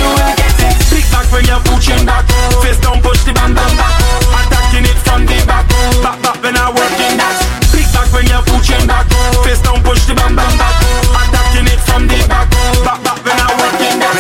[1.40, 2.28] When you put your back.
[2.60, 3.96] Face down, push the bam bam back.
[4.28, 5.64] Attacking it from the back.
[6.04, 7.32] Back back when I working that.
[7.72, 9.08] Pick back when you put your back.
[9.48, 10.76] Face down, push the bam bam back.
[11.16, 12.52] Attacking it from the back.
[12.84, 14.20] Back back when I working that.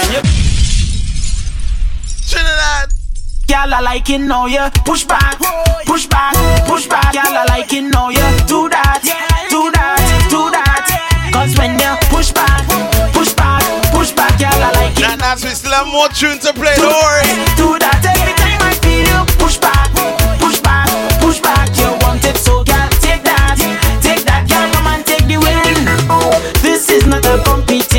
[2.24, 2.88] Trinidad.
[3.52, 4.70] Girl, I like it now, yeah.
[4.88, 5.44] Push back,
[5.84, 6.40] push back,
[6.72, 7.12] push back.
[7.12, 8.32] Girl, I like it now, yeah.
[8.48, 9.04] Do that,
[9.52, 10.00] do that,
[10.32, 10.88] do that.
[11.34, 11.94] Cause when you
[15.20, 16.76] Nah, nah, so we still have more tune to play.
[16.80, 17.28] Don't worry.
[17.60, 19.20] Do that every time I feel you.
[19.36, 19.91] Push back,
[20.40, 20.88] push back,
[21.20, 21.68] push back.
[21.76, 23.60] You want it, so girl, take that,
[24.00, 25.76] take that, girl, come and take the win.
[26.64, 27.99] This is not a competition,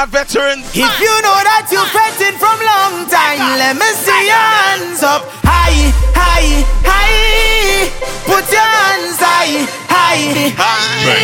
[0.00, 0.64] my veterans.
[0.72, 5.28] If you know that you're fretting from long time, let me see your hands up.
[5.44, 7.92] High, high, high.
[8.24, 10.24] Put your hands high, high.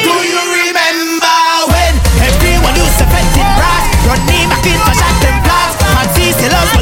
[0.05, 1.41] Do you remember
[1.73, 3.85] when everyone used to fret in brass?
[4.05, 5.81] Ronnie McIntosh at them blast.
[5.81, 6.76] Man, love.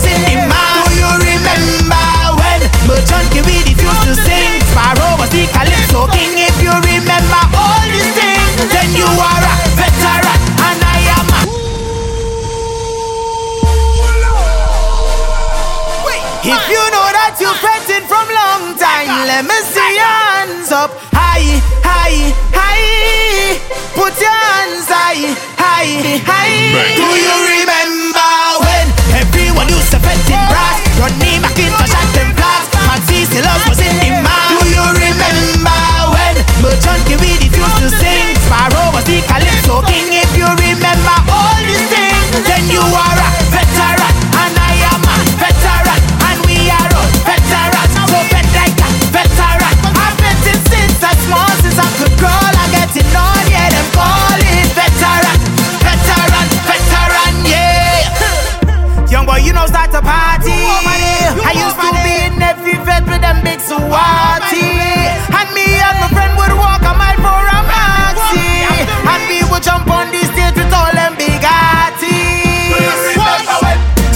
[25.85, 26.97] high, high.
[26.97, 28.33] Do you remember
[28.65, 28.87] when
[29.21, 30.81] everyone used to pet in brass?
[30.97, 32.65] Ronnie McIntosh at them glass.
[32.89, 34.49] Man, CC Love was in demand.
[34.49, 35.81] Do you remember
[36.15, 36.35] when
[36.65, 38.33] Merchant Kiwi refused to sing?
[38.49, 40.14] Sparrow was the Calypso King.
[63.95, 64.67] party.
[65.31, 68.67] And me and my friend would walk a mile for a maxi.
[69.07, 72.03] And we would jump on the stage with all them big artists.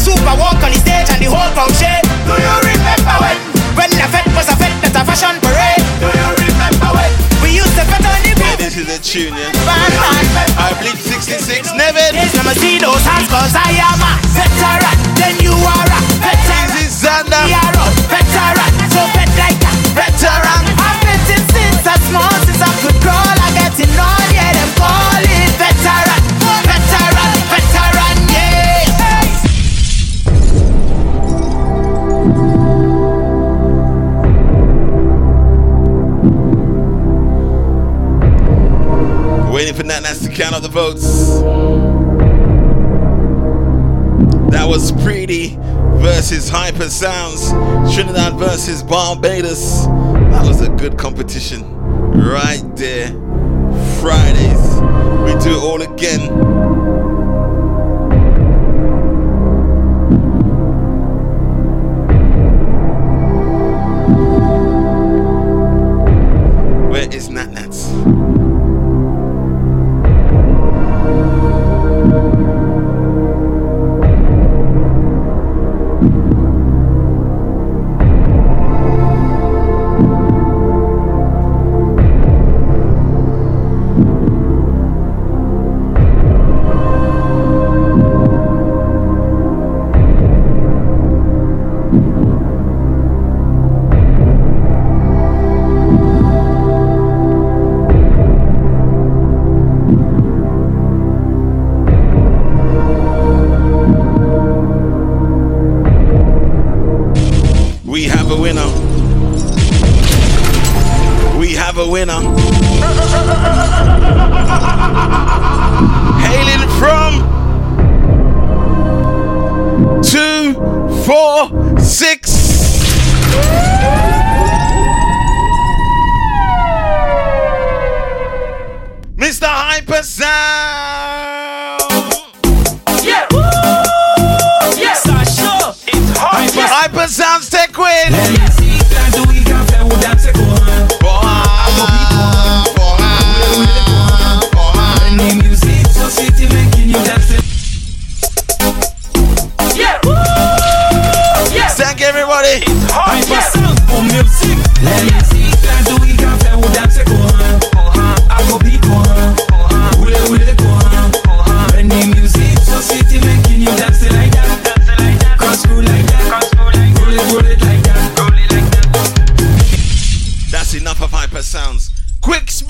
[0.03, 2.03] Super walk on the stage and the whole crowd shake.
[2.27, 3.39] Do you remember when?
[3.79, 5.85] When the fête was a fête, that's a fashion parade.
[6.03, 7.11] Do you remember when?
[7.43, 8.59] We used to fête on the beat.
[8.59, 9.55] This is a tune, yeah.
[10.59, 12.03] I bleed 66, never.
[12.11, 14.97] Yes, I'ma see those hands cause I am a veteran.
[15.15, 15.98] Then you are a
[40.79, 41.41] votes.
[44.53, 45.57] That was Preedy
[46.01, 47.51] versus Hypasounds,
[47.93, 49.87] Trinidad versus Barbados.
[49.87, 51.65] That was a good competition
[52.13, 53.09] right there.
[54.01, 54.63] Fridays,
[55.25, 56.88] we do it all again.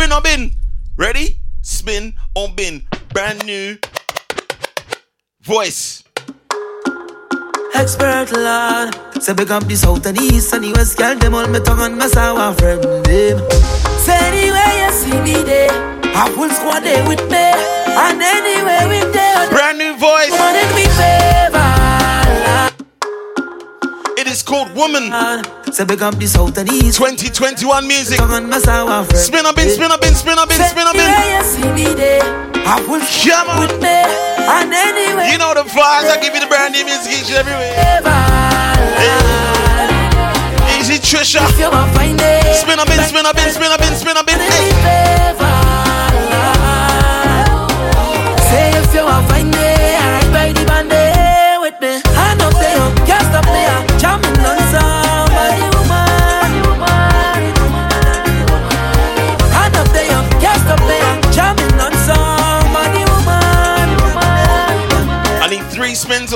[0.09, 0.53] Spin or bin.
[0.97, 1.37] Ready?
[1.63, 2.87] Spin or bin.
[3.13, 3.79] Brand new
[5.43, 6.03] voice.
[7.75, 11.47] Expert lad Say big up the south and east and the west Girl, them all
[11.47, 13.39] me tongue and me sour friend them
[14.01, 15.71] Say anywhere you see me there
[16.03, 20.57] A full squad there with me And anywhere we there Brand new voice Come on
[20.57, 21.28] in
[26.59, 28.19] and the east 2021 music.
[28.19, 30.87] Tongue and me sour friend Spin a bin, spin a bin, spin a bin, spin
[30.87, 31.01] a bin.
[31.01, 32.21] Anywhere you see me there
[32.69, 33.65] A full Yeah, man.
[33.65, 36.13] with me And anywhere You know the vibes.
[36.13, 38.05] I give you the brand new music each and everywhere.
[40.77, 41.49] Easy Trisha.
[41.49, 44.17] If you want find it Spin a bin, spin a bin, spin a bin, spin
[44.17, 44.39] a bin.
[44.39, 45.68] Hey.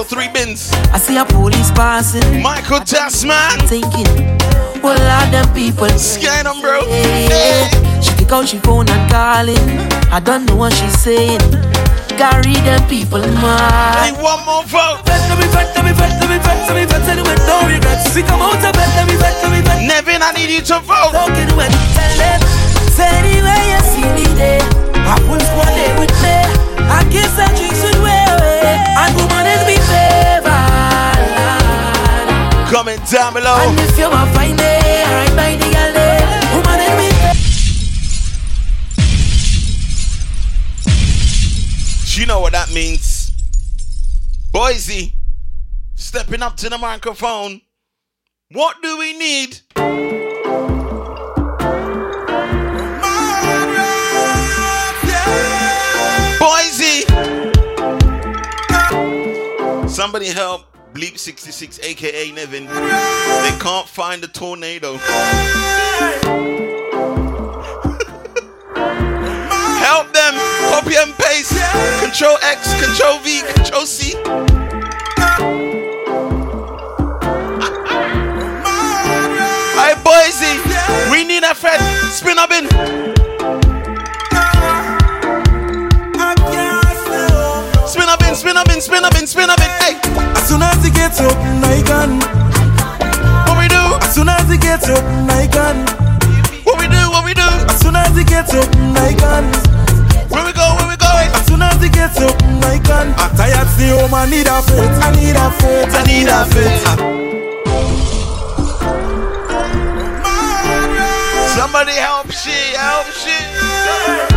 [0.02, 0.72] Or three bins.
[0.90, 2.42] I see a police passing.
[2.42, 3.58] Michael Tasman.
[3.70, 4.06] Thinking,
[4.82, 5.88] well, all them people.
[5.94, 6.82] Scan them, bro.
[6.90, 7.70] Yeah.
[8.02, 9.62] She kick out oh, she phone and calling.
[10.10, 11.40] I don't know what she's saying.
[12.18, 14.12] Carry them people mad.
[14.12, 15.06] Need one more vote.
[15.06, 18.14] Let me vet, let me vet, let me vet, let me vet, anyway, no regrets.
[18.14, 19.80] We come out of bed, let me vet, let me vet.
[19.86, 21.14] Nevin, I need you to vote.
[21.16, 22.40] Talking when tell them,
[22.92, 24.60] say anywhere you see me there,
[25.08, 26.36] I full squad there with me.
[26.92, 28.76] I kiss and drinks with way, way.
[28.76, 29.51] and woman is
[29.92, 30.48] me.
[32.72, 33.56] Comment down below.
[33.60, 36.24] And if you want find me, right by the there,
[36.54, 37.08] woman is me
[42.18, 43.32] You know what that means.
[44.52, 45.14] Boise,
[45.94, 47.62] stepping up to the microphone.
[48.50, 50.21] What do we need?
[60.12, 62.66] Somebody help Bleep 66, aka Nevin.
[62.66, 64.98] They can't find the tornado.
[69.78, 70.34] Help them.
[70.68, 71.58] Copy and paste.
[72.02, 74.12] Control X, Control V, Control C.
[79.72, 80.60] Hey, Boise,
[81.10, 81.82] we need a friend.
[82.12, 83.11] Spin up in.
[88.34, 89.68] Spin up in, spin up in, spin up in, spin up in.
[89.78, 89.94] Hey,
[90.34, 92.18] As soon as he gets up, I can.
[93.46, 93.82] what we do?
[94.00, 95.84] As soon as he gets up, I can.
[96.64, 97.10] What we do?
[97.12, 97.44] What we do?
[97.44, 98.64] As soon as he gets up,
[98.96, 99.44] I can.
[100.32, 100.64] Where we go?
[100.80, 101.28] Where we going?
[101.36, 102.34] As soon as he gets up,
[102.64, 103.12] I can.
[103.20, 104.90] I'm tired, see oh, home, I need a fit.
[105.04, 105.92] I need a fit.
[105.92, 106.82] I need a fit.
[111.54, 114.31] Somebody help she, help she.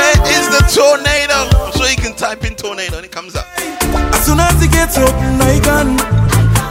[0.00, 1.52] Where is the tornado?
[1.60, 3.46] I'm sure you can type in tornado and it comes up.
[4.16, 5.12] As soon as he gets up,
[5.44, 6.00] I can.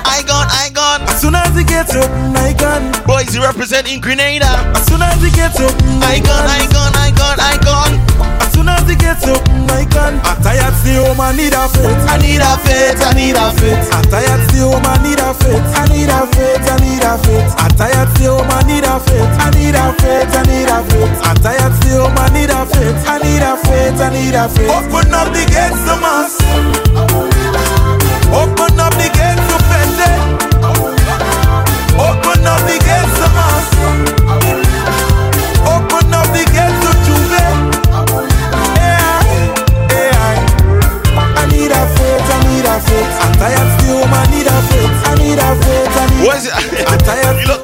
[0.01, 1.01] I gone, I gone.
[1.03, 2.89] As soon as he gets up, I can.
[3.05, 4.49] Boys, you representing Grenada.
[4.73, 8.38] As soon as he gets up, I gone, I gone, I gone, I gone.
[8.59, 9.39] Soon as he gets up,
[9.71, 10.19] I can.
[10.19, 11.95] I'm tired, see home, I need a fit.
[12.11, 13.79] I need a fit, I need a fit.
[13.87, 15.63] I'm tired, see home, I need a fit.
[15.79, 17.47] I need a fit, I need a fit.
[17.55, 19.23] I'm tired, see home, I need a fit.
[19.39, 21.07] I need a fit, I need a fit.
[21.23, 22.95] I'm tired, see home, I need a fit.
[23.07, 24.67] I need a fit, I need a fit.
[24.67, 26.35] Open up the gates to mass.
[28.35, 28.78] Open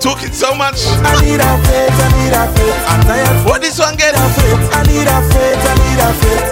[0.06, 0.86] talking so much.
[0.86, 2.78] I need a fit, I need a fit.
[2.88, 3.46] I'm tired.
[3.48, 4.14] What this one get?
[4.16, 6.46] I need a fit, I need a fit, I need a fit.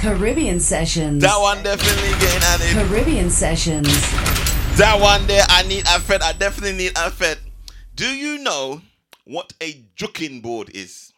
[0.00, 1.20] Caribbean Sessions.
[1.20, 2.68] That one definitely getting added.
[2.88, 3.88] Caribbean Sessions.
[4.78, 6.22] That one there, I need a fed.
[6.22, 7.38] I definitely need a fed.
[7.96, 8.80] Do you know
[9.24, 11.12] what a juking board is?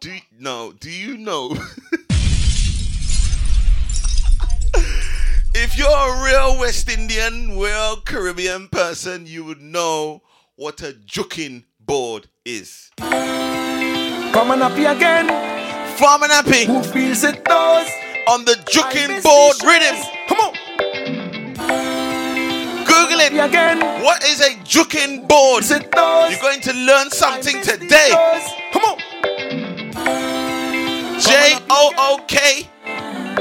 [0.00, 0.72] Do you, no?
[0.72, 1.56] Do you know?
[5.60, 10.22] if you're a real West Indian, real Caribbean person, you would know
[10.54, 12.90] what a juking board is.
[12.98, 15.26] Coming up here again.
[15.96, 16.64] Farming happy.
[16.64, 17.88] Who feels it knows?
[18.28, 19.96] On the juking board rhythm.
[20.28, 20.54] Come on.
[22.84, 23.32] Google it.
[23.32, 23.80] Again.
[24.04, 25.68] What is a juking board?
[25.68, 28.10] You're going to learn something today.
[28.72, 28.98] Come on.
[31.20, 32.68] J O O K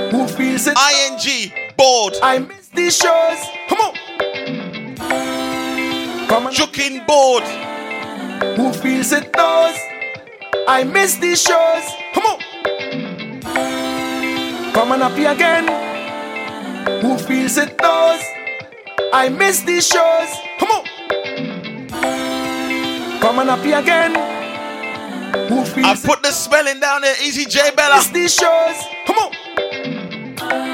[0.09, 0.73] Who feels it?
[0.75, 2.15] I N G board.
[2.21, 3.39] I miss these shows.
[3.69, 3.93] Come on.
[6.27, 6.53] Come on.
[6.53, 7.43] Juking board.
[8.57, 9.77] Who feels it knows?
[10.67, 11.85] I miss these shows.
[12.13, 12.39] Come on.
[14.73, 15.67] Coming up here again.
[17.01, 18.21] Who feels it knows?
[19.13, 20.29] I miss these shows.
[20.59, 20.83] Come on.
[23.21, 24.15] Coming up here again.
[25.49, 27.95] Who feels I put the spelling down there, Easy J Bella.
[27.97, 28.75] Miss these shows.
[29.05, 29.36] Come on.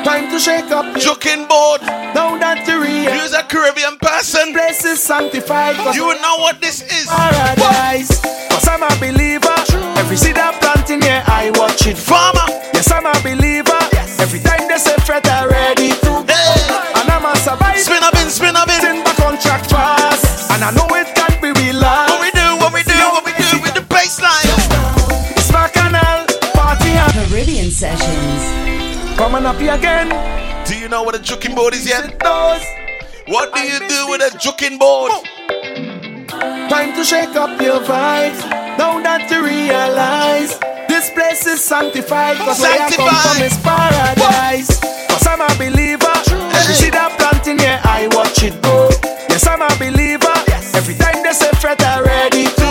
[0.04, 1.82] Time to shake up your Juking board.
[2.14, 4.54] Now that you realize You're a Caribbean person.
[4.54, 5.76] place is sanctified.
[5.78, 7.08] 'cause You know what this is.
[7.08, 8.22] paradise.
[8.52, 9.56] Cause I'm a believer.
[9.98, 11.98] Every seed I plant in here, I watch it.
[11.98, 12.46] Farmer.
[12.74, 13.80] Yes, I'm a believer.
[14.20, 16.42] Every time they say fret, I'm ready to go.
[17.00, 17.80] And I'm a survivor.
[17.80, 18.80] Spin up in, spin up in.
[18.82, 20.52] Send back on track fast.
[20.52, 22.10] And I know it can't be real life.
[22.10, 24.46] What we do, what we do, what we do with the baseline.
[25.38, 28.63] It's my canal, party and Caribbean Sessions.
[29.24, 30.10] Coming up here again.
[30.68, 32.04] Do you know what a juking board is yet?
[33.26, 35.12] What do you do with a juking board?
[36.70, 38.42] Time to shake up your vibes.
[38.78, 40.60] Now that you realize
[40.90, 42.36] this place is sanctified.
[42.36, 43.32] Cause where I come Sanctified.
[43.32, 44.72] from is paradise.
[45.08, 46.16] Cause I'm a believer.
[46.60, 48.90] Every seed I plant in here, I watch it go.
[49.32, 50.36] Yes, I'm a believer.
[50.76, 52.63] Every time they say fret, I'm ready to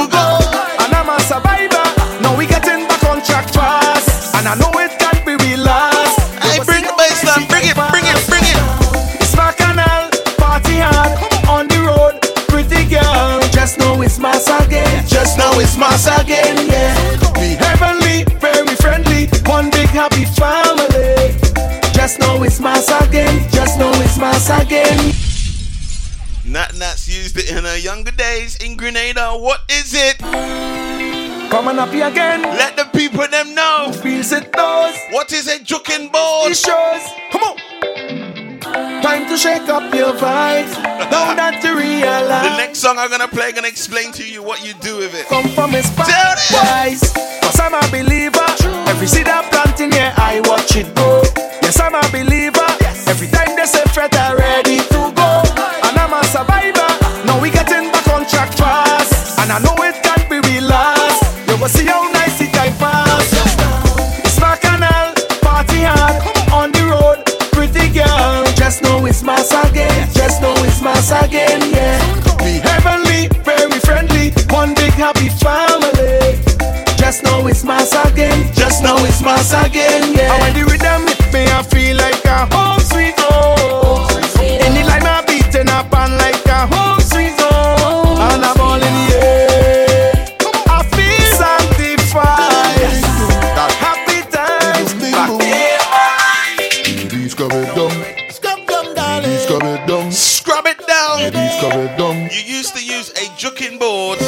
[14.12, 15.06] Just it's mass again.
[15.06, 17.18] Just know it's mass again, yeah.
[17.40, 21.32] We heavenly, very friendly, one big happy family.
[21.94, 23.48] Just know it's mass again.
[23.50, 25.14] Just know it's mass again.
[26.44, 29.32] Nat Nat's used it in her younger days in Grenada.
[29.32, 30.18] What is it?
[31.48, 32.42] Coming up here again.
[32.42, 33.92] Let the people them know.
[34.02, 34.94] Feels it knows.
[35.12, 36.50] What is a juking board?
[36.50, 37.02] It shows.
[37.30, 38.31] Come on.
[38.72, 40.72] Time to shake up your vibes.
[41.12, 42.48] Now that you realize.
[42.48, 45.26] The next song I'm gonna play gonna explain to you what you do with it.
[45.26, 47.12] come from his paradise.
[47.44, 48.40] Cause I'm a believer.
[48.88, 51.20] Every seed I plant in here, I watch it go.
[51.60, 52.64] Yes, I'm a believer.
[53.08, 55.30] Every time they say fret, I'm ready to go.
[55.84, 56.88] And I'm a survivor.
[57.28, 59.38] Now we getting back on track fast.
[59.40, 61.20] And I know it can't be real last.
[61.48, 62.11] You will see how
[69.12, 70.08] it's again.
[70.14, 72.00] Just know it's mass again, yeah.
[72.42, 76.40] We heavenly, very friendly, one big happy family.
[76.96, 78.52] Just know it's mass again.
[78.54, 80.32] Just know it's mass again, yeah.
[80.32, 82.81] And when the rhythm hit me, I feel like a home.
[102.42, 104.18] Used to use a juking board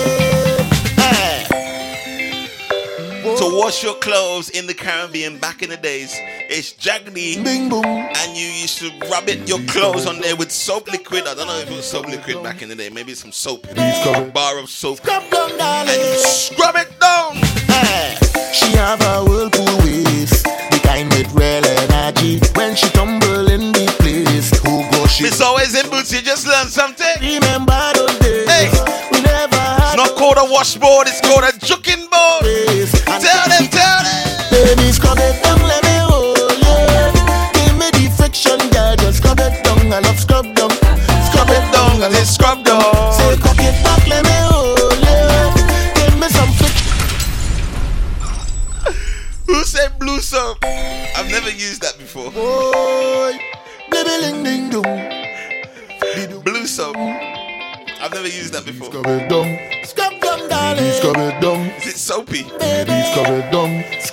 [3.24, 6.14] to wash your clothes in the Caribbean back in the days.
[6.48, 7.84] It's boom.
[7.84, 11.26] And you used to rub it your clothes on there with soap liquid.
[11.26, 12.90] I don't know if it was soap liquid back in the day.
[12.90, 13.66] Maybe some soap.
[13.76, 14.98] A bar of soap.
[14.98, 15.90] Scrub down, darling.
[15.90, 17.36] And you scrub it down.
[18.52, 22.40] She have a whirlpool waist, the kind with real energy.
[22.54, 25.24] When she tumble in the place, who go she?
[25.24, 26.12] It's always in boots.
[26.12, 27.16] You just learned something.
[27.20, 28.03] Remember
[30.44, 31.08] a washboard.
[31.08, 32.44] It's called a juking board.
[33.20, 34.50] Tell them, tell them.
[34.50, 36.80] Baby, scrub it down, let me hold you.
[37.56, 38.96] Give me the friction, girl.
[38.96, 39.92] Just scrub it down.
[39.92, 40.70] I love scrub down.
[41.28, 42.02] Scrub it down.
[42.02, 43.12] I love It's scrub down.
[43.12, 45.22] Say, cock it back, let me hold you.
[45.98, 46.92] Give me some friction.
[49.46, 50.58] Who said blue soap?
[50.64, 52.30] I've never used that before.
[52.30, 53.38] Boy,
[53.90, 56.42] baby, ling ding dong.
[56.42, 56.96] Blue soap.
[56.96, 58.90] I've never used that before.
[61.04, 61.34] Baby, darling.
[61.34, 61.66] scrub it down.
[61.76, 62.42] Is it soapy?
[62.58, 64.03] Baby, scrub it down.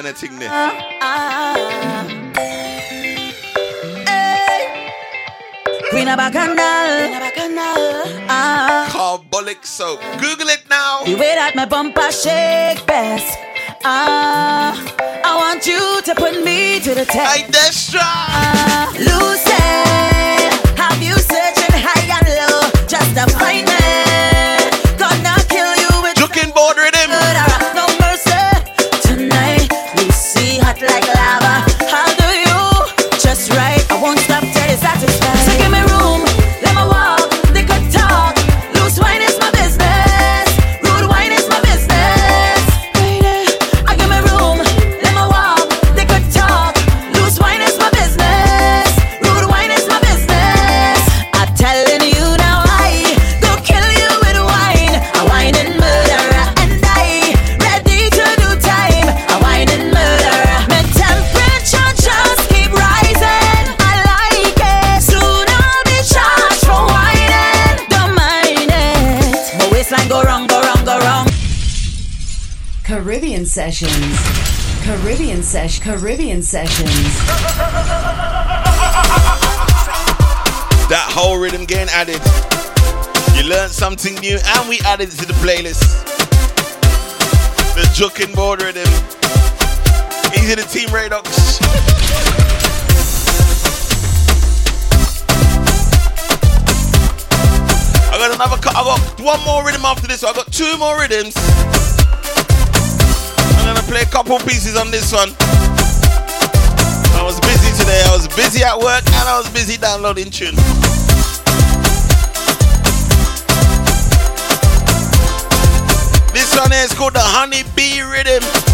[0.00, 0.48] Kind of thing there.
[5.90, 7.20] Queen of Bacchanal.
[8.88, 10.00] Carbolic soap.
[10.20, 11.04] Google it now.
[11.04, 13.36] The way that my bumper shake best.
[13.84, 14.72] Ah,
[15.24, 17.36] I want you to put me to the test.
[17.36, 18.00] I destra.
[18.02, 19.49] Ah, Lucy,
[73.60, 74.16] Sessions.
[74.84, 75.80] Caribbean Sesh.
[75.80, 76.88] Caribbean Sessions.
[80.88, 82.22] That whole rhythm getting added.
[83.36, 85.84] You learned something new and we added it to the playlist.
[87.74, 88.88] The Jukin board rhythm.
[90.32, 91.60] Easy the team Radox.
[98.08, 98.74] I got another cut.
[98.74, 100.20] I got one more rhythm after this.
[100.20, 101.36] So I got two more rhythms.
[103.90, 105.30] Play a couple pieces on this one.
[107.18, 108.00] I was busy today.
[108.06, 110.54] I was busy at work and I was busy downloading tune.
[116.32, 118.69] This one is called the Honey Bee Rhythm.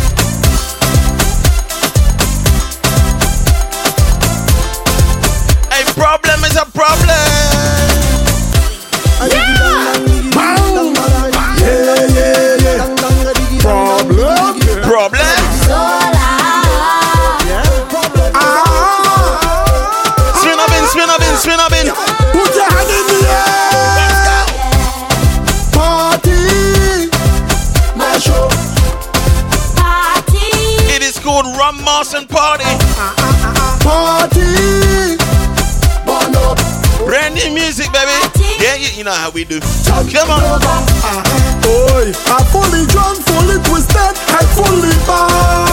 [39.07, 39.61] Know how we do.
[39.61, 40.43] Talk Come on.
[40.43, 41.23] Oi, uh, uh,
[41.63, 45.66] uh, I'm fully drunk, fully twisted, and fully bad.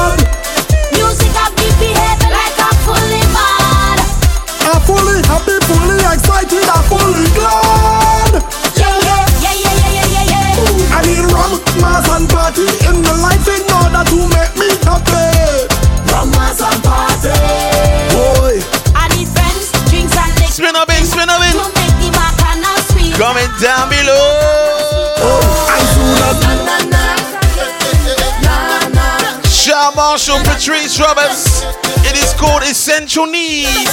[30.13, 31.63] Marshall, Patrice Roberts.
[32.05, 33.89] It is called Essential Needs.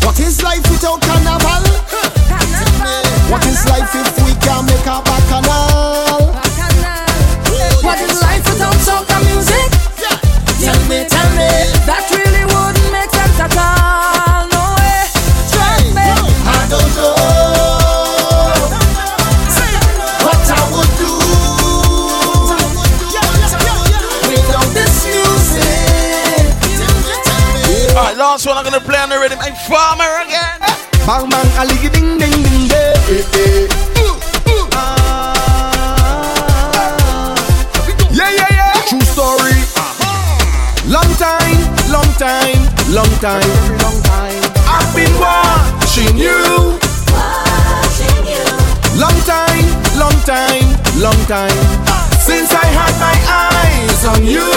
[0.00, 1.68] What is life without carnival?
[3.28, 6.32] What is life if we can't make a bacchanal?
[7.84, 9.68] What is life without soca music?
[10.64, 11.50] Tell me, tell me.
[11.84, 13.77] That really wouldn't make sense at all.
[29.08, 29.38] On the rhythm.
[29.38, 30.60] Hey, Farmer again.
[31.06, 32.92] Bang bang, a liggy ding ding ding day.
[38.12, 38.72] Yeah yeah yeah.
[38.88, 39.56] True story.
[40.92, 42.60] Long time, long time,
[42.92, 43.48] long time,
[43.80, 44.42] long time.
[44.68, 46.76] I've been watching you.
[49.00, 49.66] Long time,
[49.96, 50.68] long time,
[51.00, 51.58] long time.
[52.20, 54.48] Since I had my eyes on you.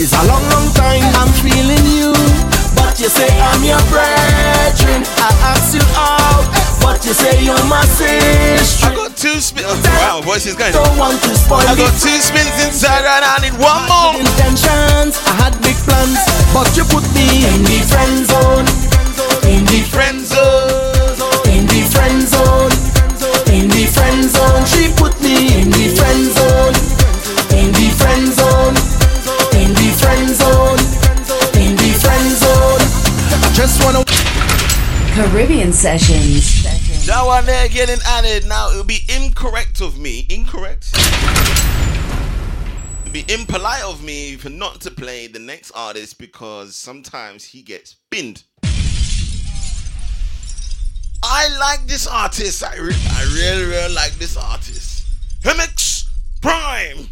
[0.00, 1.04] It's a long, long time.
[1.20, 2.57] I'm feeling you.
[2.98, 6.42] You say I'm your brethren, I ask you out.
[6.82, 8.90] But you say you're my sister.
[8.90, 9.70] I got two spins.
[9.70, 10.74] Oh, wow, voice is going.
[10.74, 14.18] Don't want to spoil I got two spins inside and I need one more.
[14.18, 16.18] Intentions, I had big plans,
[16.50, 18.66] but you put me in the friend zone.
[19.46, 21.22] In the friend zone.
[21.54, 22.74] In the friend zone.
[23.54, 24.66] In the friend zone.
[24.66, 26.74] She put me in the friend zone.
[27.54, 28.74] In the friend zone.
[29.54, 30.77] In the friend zone.
[35.14, 36.62] Caribbean Sessions.
[37.08, 38.46] That one there getting added.
[38.46, 40.28] Now it would be incorrect of me.
[40.30, 40.92] Incorrect.
[43.02, 47.62] It'd be impolite of me for not to play the next artist because sometimes he
[47.62, 48.44] gets binned.
[51.24, 52.62] I like this artist.
[52.62, 55.04] I, re- I really, really like this artist.
[55.42, 56.08] Hemix
[56.40, 57.08] Prime.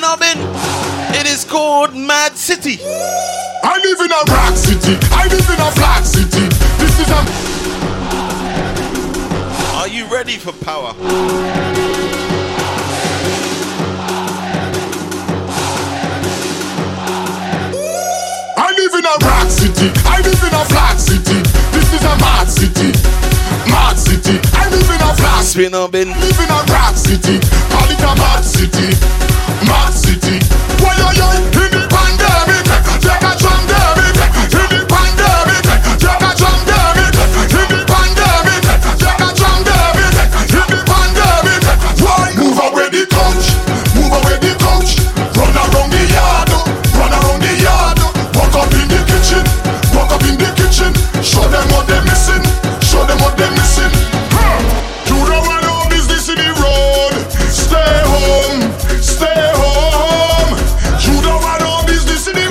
[0.00, 0.40] Orbin.
[1.20, 2.78] It is called Mad City.
[2.80, 4.96] I live in a rock city.
[5.12, 6.48] I live in a flat city.
[6.80, 7.20] This is a.
[9.76, 10.94] Are you ready for power?
[18.56, 19.92] I live in a rock city.
[20.08, 21.42] I live in a flat city.
[21.76, 22.92] This is a mad city.
[23.68, 24.40] Mad city.
[24.56, 25.68] I live in a flat city.
[25.68, 25.74] Spin.
[25.74, 27.38] I live in a rock city.
[27.68, 29.31] Call it a mad city.
[29.92, 30.40] City.
[30.82, 31.82] Why yo yo in the?
[31.86, 32.34] Take a.
[32.50, 32.76] In the.
[32.98, 33.30] Take a.
[33.30, 33.78] In the.
[34.10, 34.58] Take a.
[34.62, 35.42] In the
[42.42, 43.54] move away the couch?
[43.94, 44.98] Move away the couch.
[45.38, 46.50] Run around the yard.
[46.98, 47.98] Run around the yard.
[48.58, 49.44] Up in the kitchen.
[49.94, 50.92] Up in the kitchen.
[51.22, 52.42] Show them what they're missing.
[52.82, 53.91] Show them what they're missing.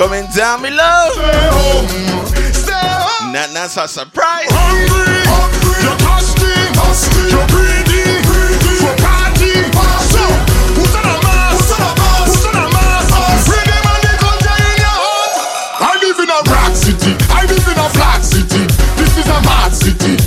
[0.01, 1.13] Coming down below.
[1.13, 1.85] Stay home.
[2.57, 3.37] Stay home.
[3.37, 4.49] That, that's a surprise.
[4.49, 5.21] Hungry.
[5.29, 5.77] Hungry.
[5.77, 6.57] You're thirsty.
[6.73, 7.29] Thirsty.
[7.29, 8.17] You're greedy.
[8.25, 8.81] Greedy.
[8.81, 9.61] For party.
[10.09, 10.25] So,
[10.73, 11.53] who's on a mask?
[11.53, 12.33] Who's on a mask?
[12.33, 13.45] Who's on a mask?
[13.45, 15.37] Bring them and they culture in your heart.
[15.85, 17.13] I live in a rock city.
[17.29, 18.65] I live in a flat city.
[18.97, 20.17] This is a mad city.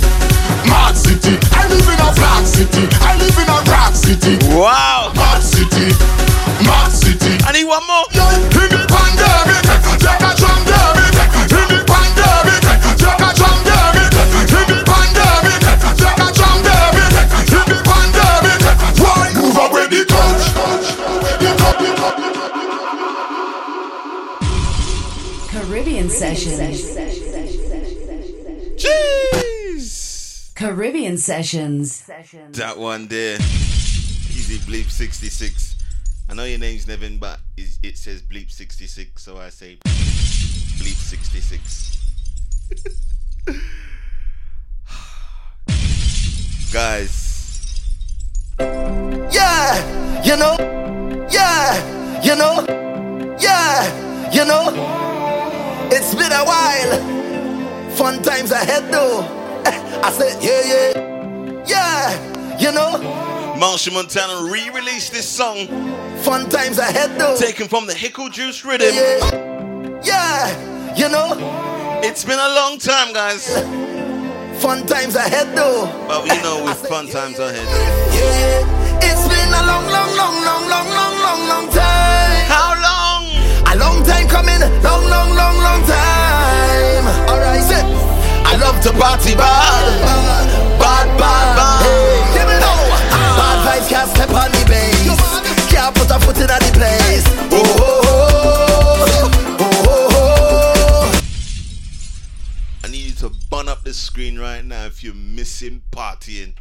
[0.71, 1.35] Mad city.
[1.51, 2.87] I live in a flat city.
[3.03, 4.39] I live in a rock city.
[4.55, 5.11] Wow.
[5.19, 5.91] Mad city.
[26.33, 26.97] Sessions.
[28.81, 30.55] Jeez.
[30.55, 32.09] Caribbean Sessions.
[32.53, 33.35] That one there.
[33.35, 35.75] Easy Bleep 66.
[36.27, 40.97] I know your name's Nevin, but it it says Bleep 66, so I say Bleep
[40.97, 41.91] 66.
[46.73, 47.85] Guys,
[48.59, 50.55] Yeah, you know.
[51.29, 52.65] Yeah, you know.
[53.39, 55.14] Yeah, you know.
[56.35, 57.91] A while.
[57.95, 59.21] Fun times ahead though.
[59.65, 61.63] Eh, I said, yeah, yeah.
[61.65, 63.55] Yeah, you know.
[63.57, 65.67] Marshall Montana re released this song.
[66.23, 67.37] Fun times ahead though.
[67.37, 68.93] Taken from the Hickle Juice rhythm.
[70.03, 71.37] Yeah, you know.
[72.03, 73.47] It's been a long time, guys.
[74.61, 75.85] Fun times ahead though.
[76.07, 77.65] But you know, with fun times ahead.
[78.13, 78.99] Yeah, yeah.
[79.07, 80.89] it's been a long, long, long, long, long,
[84.35, 84.59] coming.
[84.83, 87.05] Long, long, long, long time.
[87.31, 87.85] Alright, sit.
[88.43, 89.85] I love to party bad.
[90.77, 91.79] Bad, bad, bad.
[92.35, 92.79] Hey, me now.
[93.39, 95.19] Bad vibes can't step on the bass.
[95.71, 97.25] Can't put a foot in the place.
[97.51, 98.01] Oh, oh,
[99.07, 99.29] oh.
[99.59, 101.21] Oh, oh.
[102.83, 106.53] I need you to bun up the screen right now if you're missing partying.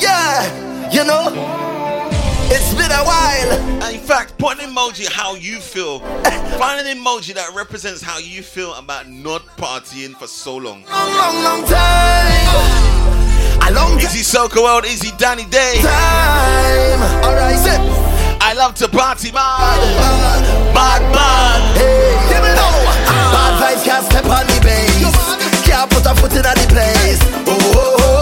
[0.00, 2.17] Yeah, you know.
[2.50, 3.92] It's been a while.
[3.92, 6.00] In fact, put an emoji how you feel.
[6.58, 10.84] Find an emoji that represents how you feel about not partying for so long.
[10.84, 12.88] Long, long, long time.
[13.68, 15.74] A long Easy Soca World, Easy Danny Day.
[15.82, 17.02] time.
[17.24, 17.80] Alright, sit.
[18.40, 19.78] I love to party, man.
[20.72, 21.76] Bad, bad.
[21.76, 22.72] Hey, give me now.
[23.12, 23.60] Ah.
[23.60, 25.66] Bad vibes can't step on the bass.
[25.66, 27.20] Can't put a foot in the place.
[27.46, 28.17] Oh, oh, oh.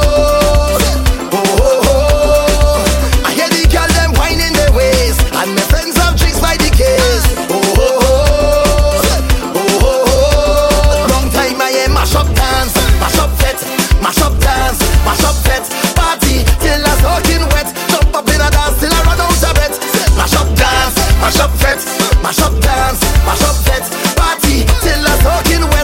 [17.07, 17.69] soaking wet.
[17.91, 19.77] Jump up in a dance till I run out of breath.
[20.19, 21.81] Mash up dance, mash up fet,
[22.23, 23.85] mash up dance, mash up fet.
[24.19, 25.76] Party till I'm soaking wet.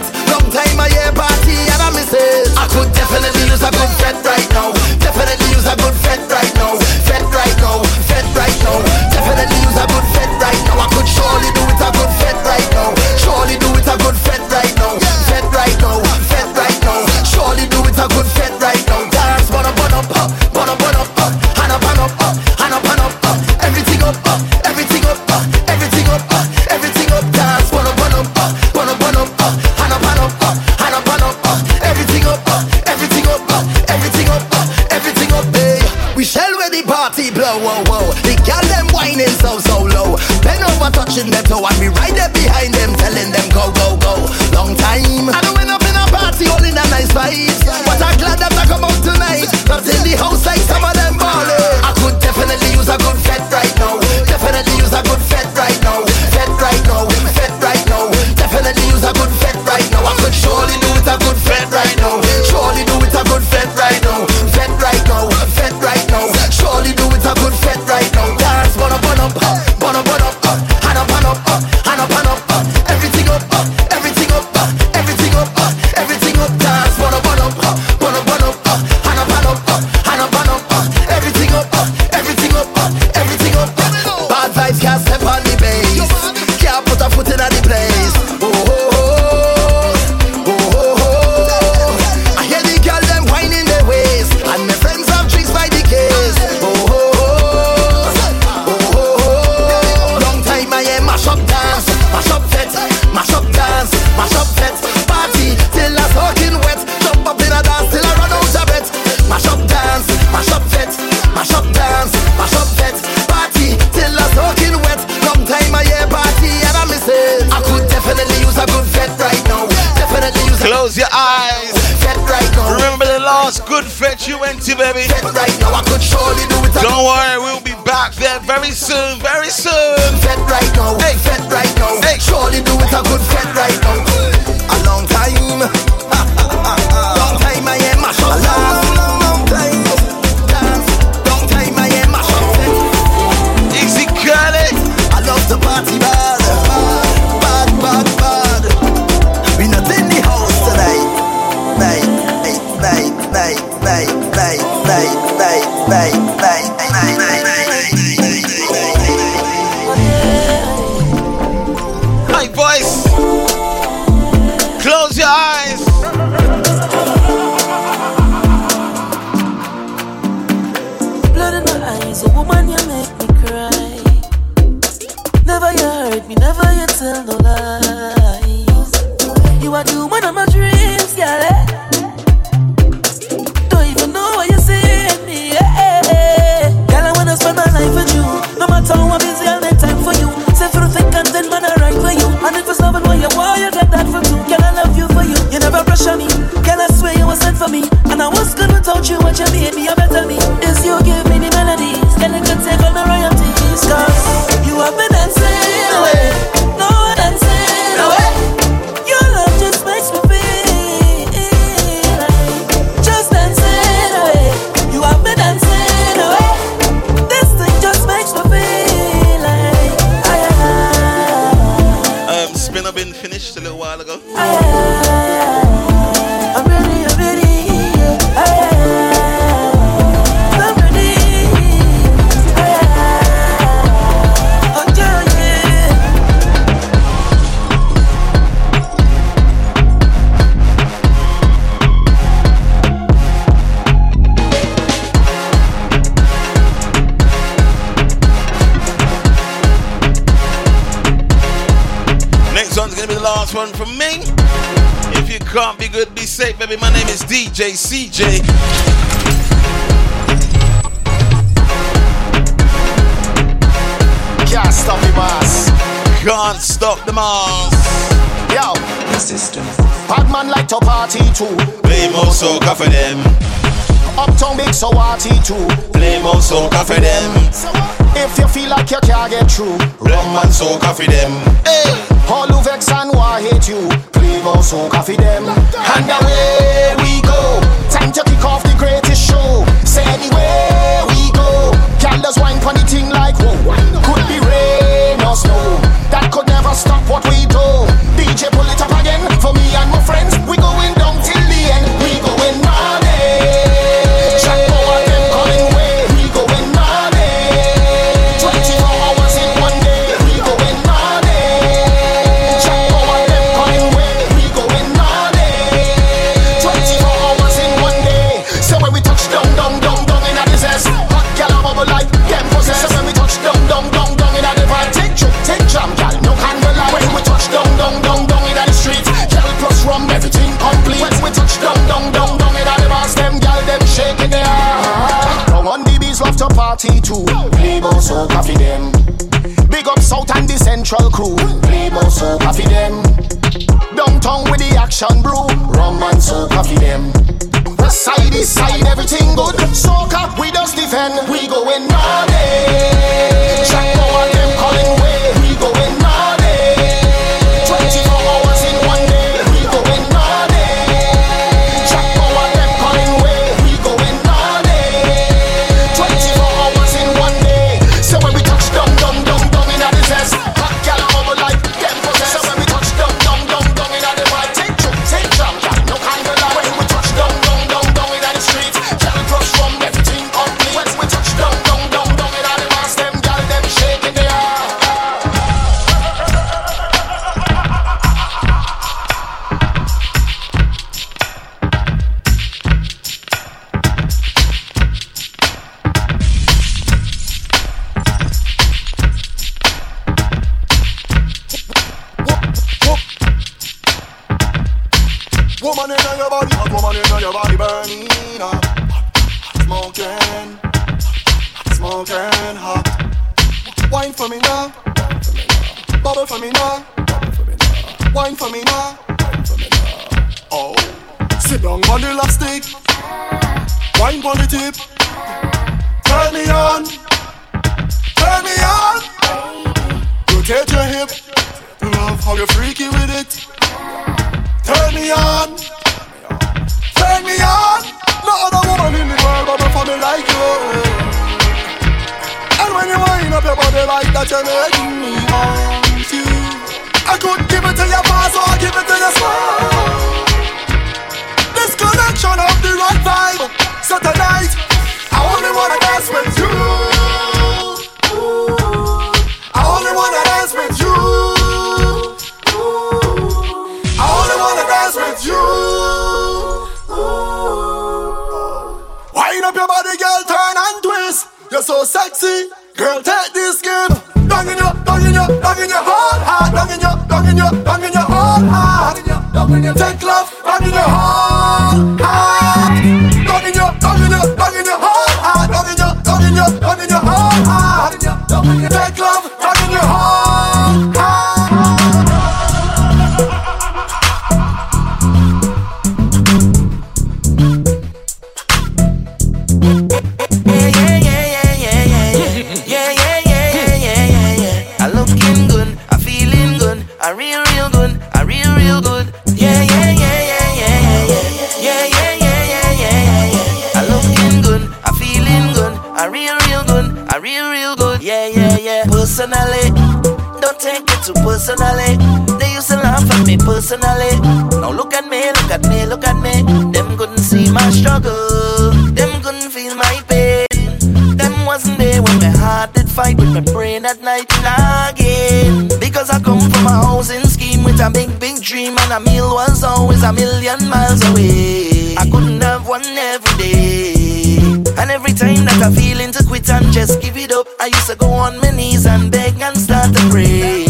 [545.63, 547.47] a feeling to quit and just give it up.
[547.59, 550.65] I used to go on my knees and beg and start to pray.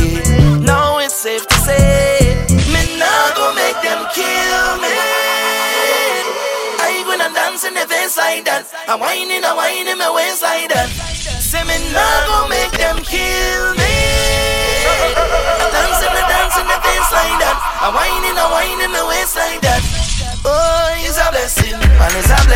[0.62, 4.94] Now it's safe to say, me now go make them kill me.
[6.78, 8.70] I gonna dance in the face like that.
[8.88, 10.94] I'm whining, I'm whining my waistline dance.
[11.42, 13.94] Say me now go make them kill me.
[14.94, 17.58] I dance in the dance in the face like that.
[17.82, 19.83] I'm whining, I'm whining my waistline dance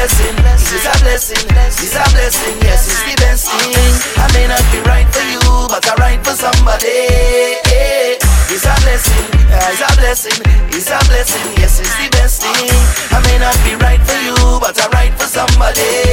[0.07, 1.47] blessing, it is a blessing,
[1.83, 3.75] it's a blessing, yes, it's the best thing.
[4.15, 6.87] I may not be right for you, but I'm right for somebody.
[8.47, 12.71] It's a blessing, it's a blessing, it's a blessing, yes, it's the best thing.
[13.11, 16.06] I may not be right for you, but I'm right for somebody.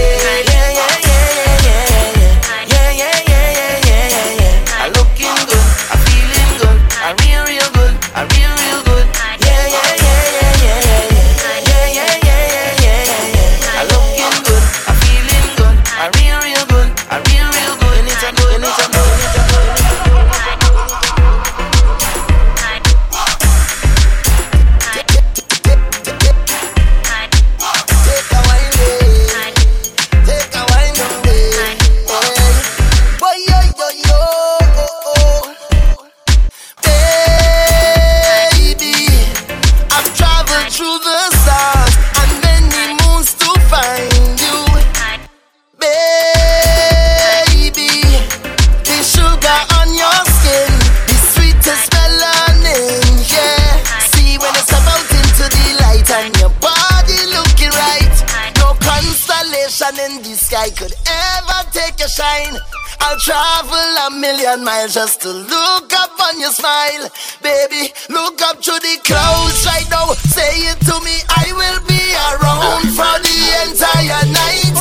[64.25, 67.05] million miles just to look up on your smile.
[67.43, 70.17] Baby, look up to the clouds right now.
[70.33, 72.03] Say it to me, I will be
[72.33, 73.37] around for the
[73.69, 74.75] entire night.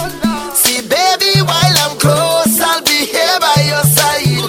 [0.56, 4.48] See, baby, while I'm close, I'll be here by your side.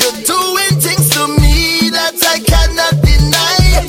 [0.00, 3.88] You're doing things to me that I cannot deny.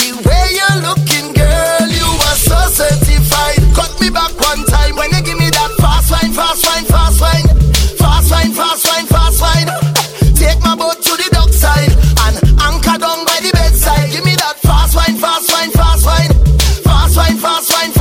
[0.00, 3.60] The way you're looking, girl, you are so certified.
[3.76, 7.20] Cut me back one time when you give me that fast wine, fast wine, fast
[7.20, 7.51] wine.
[17.62, 17.92] fein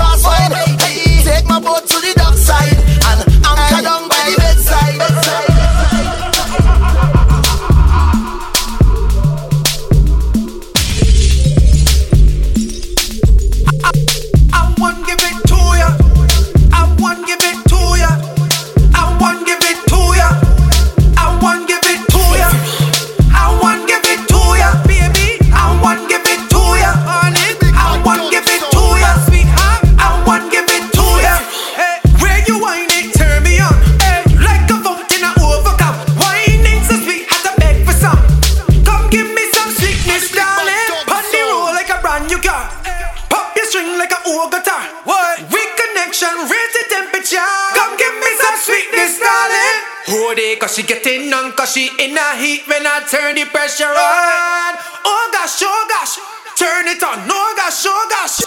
[52.11, 54.71] Inna heat when I turn the pressure on.
[55.07, 56.19] Oh gosh, oh gosh,
[56.59, 57.23] turn it on.
[57.23, 58.43] Oh gosh, oh gosh.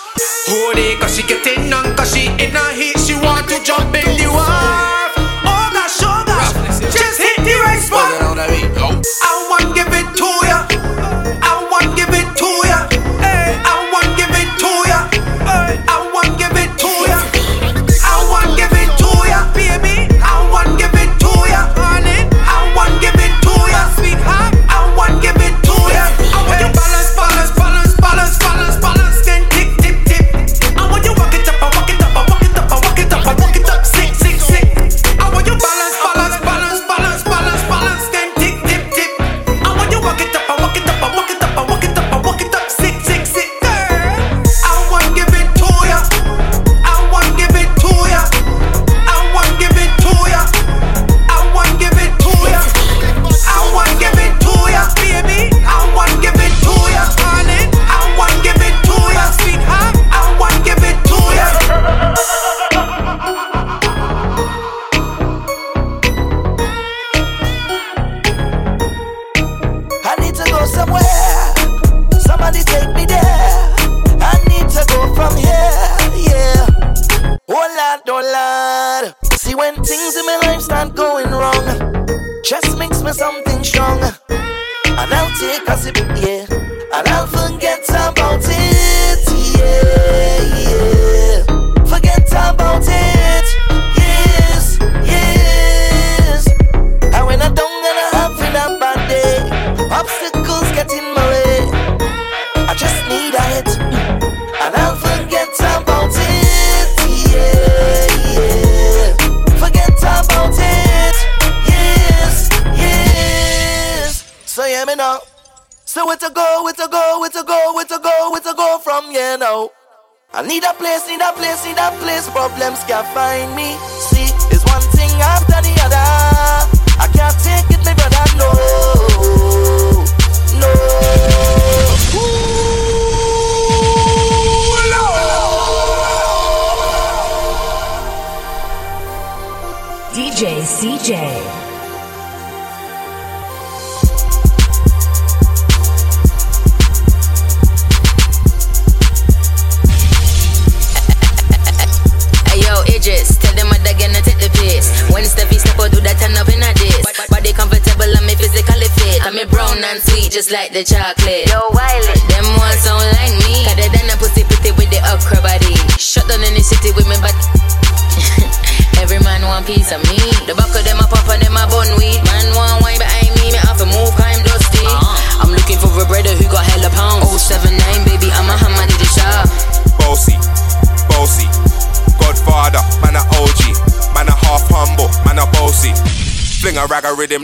[0.52, 2.98] Hold they cause she getting on, cause she inna heat.
[3.00, 5.16] She want to jump in the water.
[5.48, 6.52] Oh gosh, oh gosh,
[6.92, 8.63] just hit the right spot.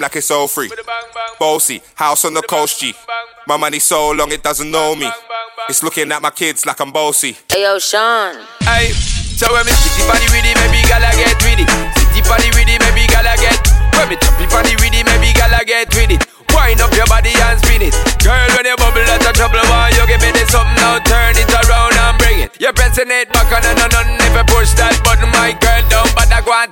[0.00, 0.70] like it's all free.
[1.38, 2.94] Bossy, house on the coast, G.
[3.46, 5.08] My money so long it doesn't know me.
[5.68, 7.36] It's looking at my kids like I'm bossy.
[7.52, 8.34] Hey, yo, Sean.
[8.64, 8.90] Hey,
[9.36, 11.70] so when me city party with it, maybe gala get with it.
[11.96, 13.60] City party with it, maybe gala get.
[13.96, 16.22] When me choppy party with it, maybe gala get with it.
[16.50, 17.94] Wind up your body and spin it.
[18.24, 19.62] Girl, when you bubble, that's a trouble.
[19.70, 20.98] Why you give me this something now?
[21.06, 22.50] Turn it around and bring it.
[22.58, 25.82] You're pressing it back on and on and if you push that button, my girl,
[25.86, 26.70] don't bother go and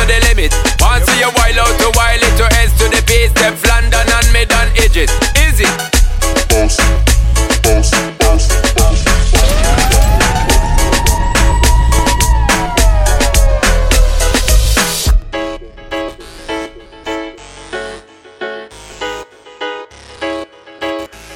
[0.00, 0.52] to the limit.
[0.80, 4.06] Want see you wild out to wild it to S to the base, them London
[4.08, 5.68] and mid and edges, easy.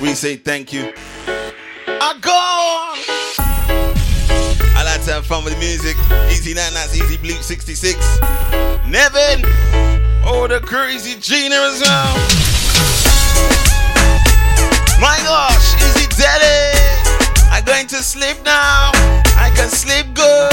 [0.01, 0.93] We say thank you.
[7.25, 8.21] Bleak 66,
[8.85, 9.41] Nevin,
[10.29, 12.15] oh the crazy Gina is well.
[15.01, 16.77] My gosh, is it daddy?
[17.51, 18.91] I'm going to sleep now.
[19.41, 20.53] I can sleep good.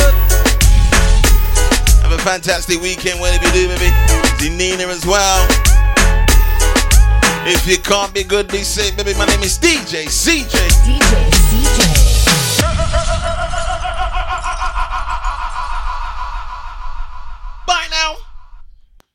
[2.03, 3.91] Have a fantastic weekend, whatever you do, baby.
[4.39, 5.45] The Nina as well.
[7.51, 9.13] If you can't be good, be safe, baby.
[9.15, 10.55] My name is DJ CJ.
[10.87, 11.90] DJ CJ.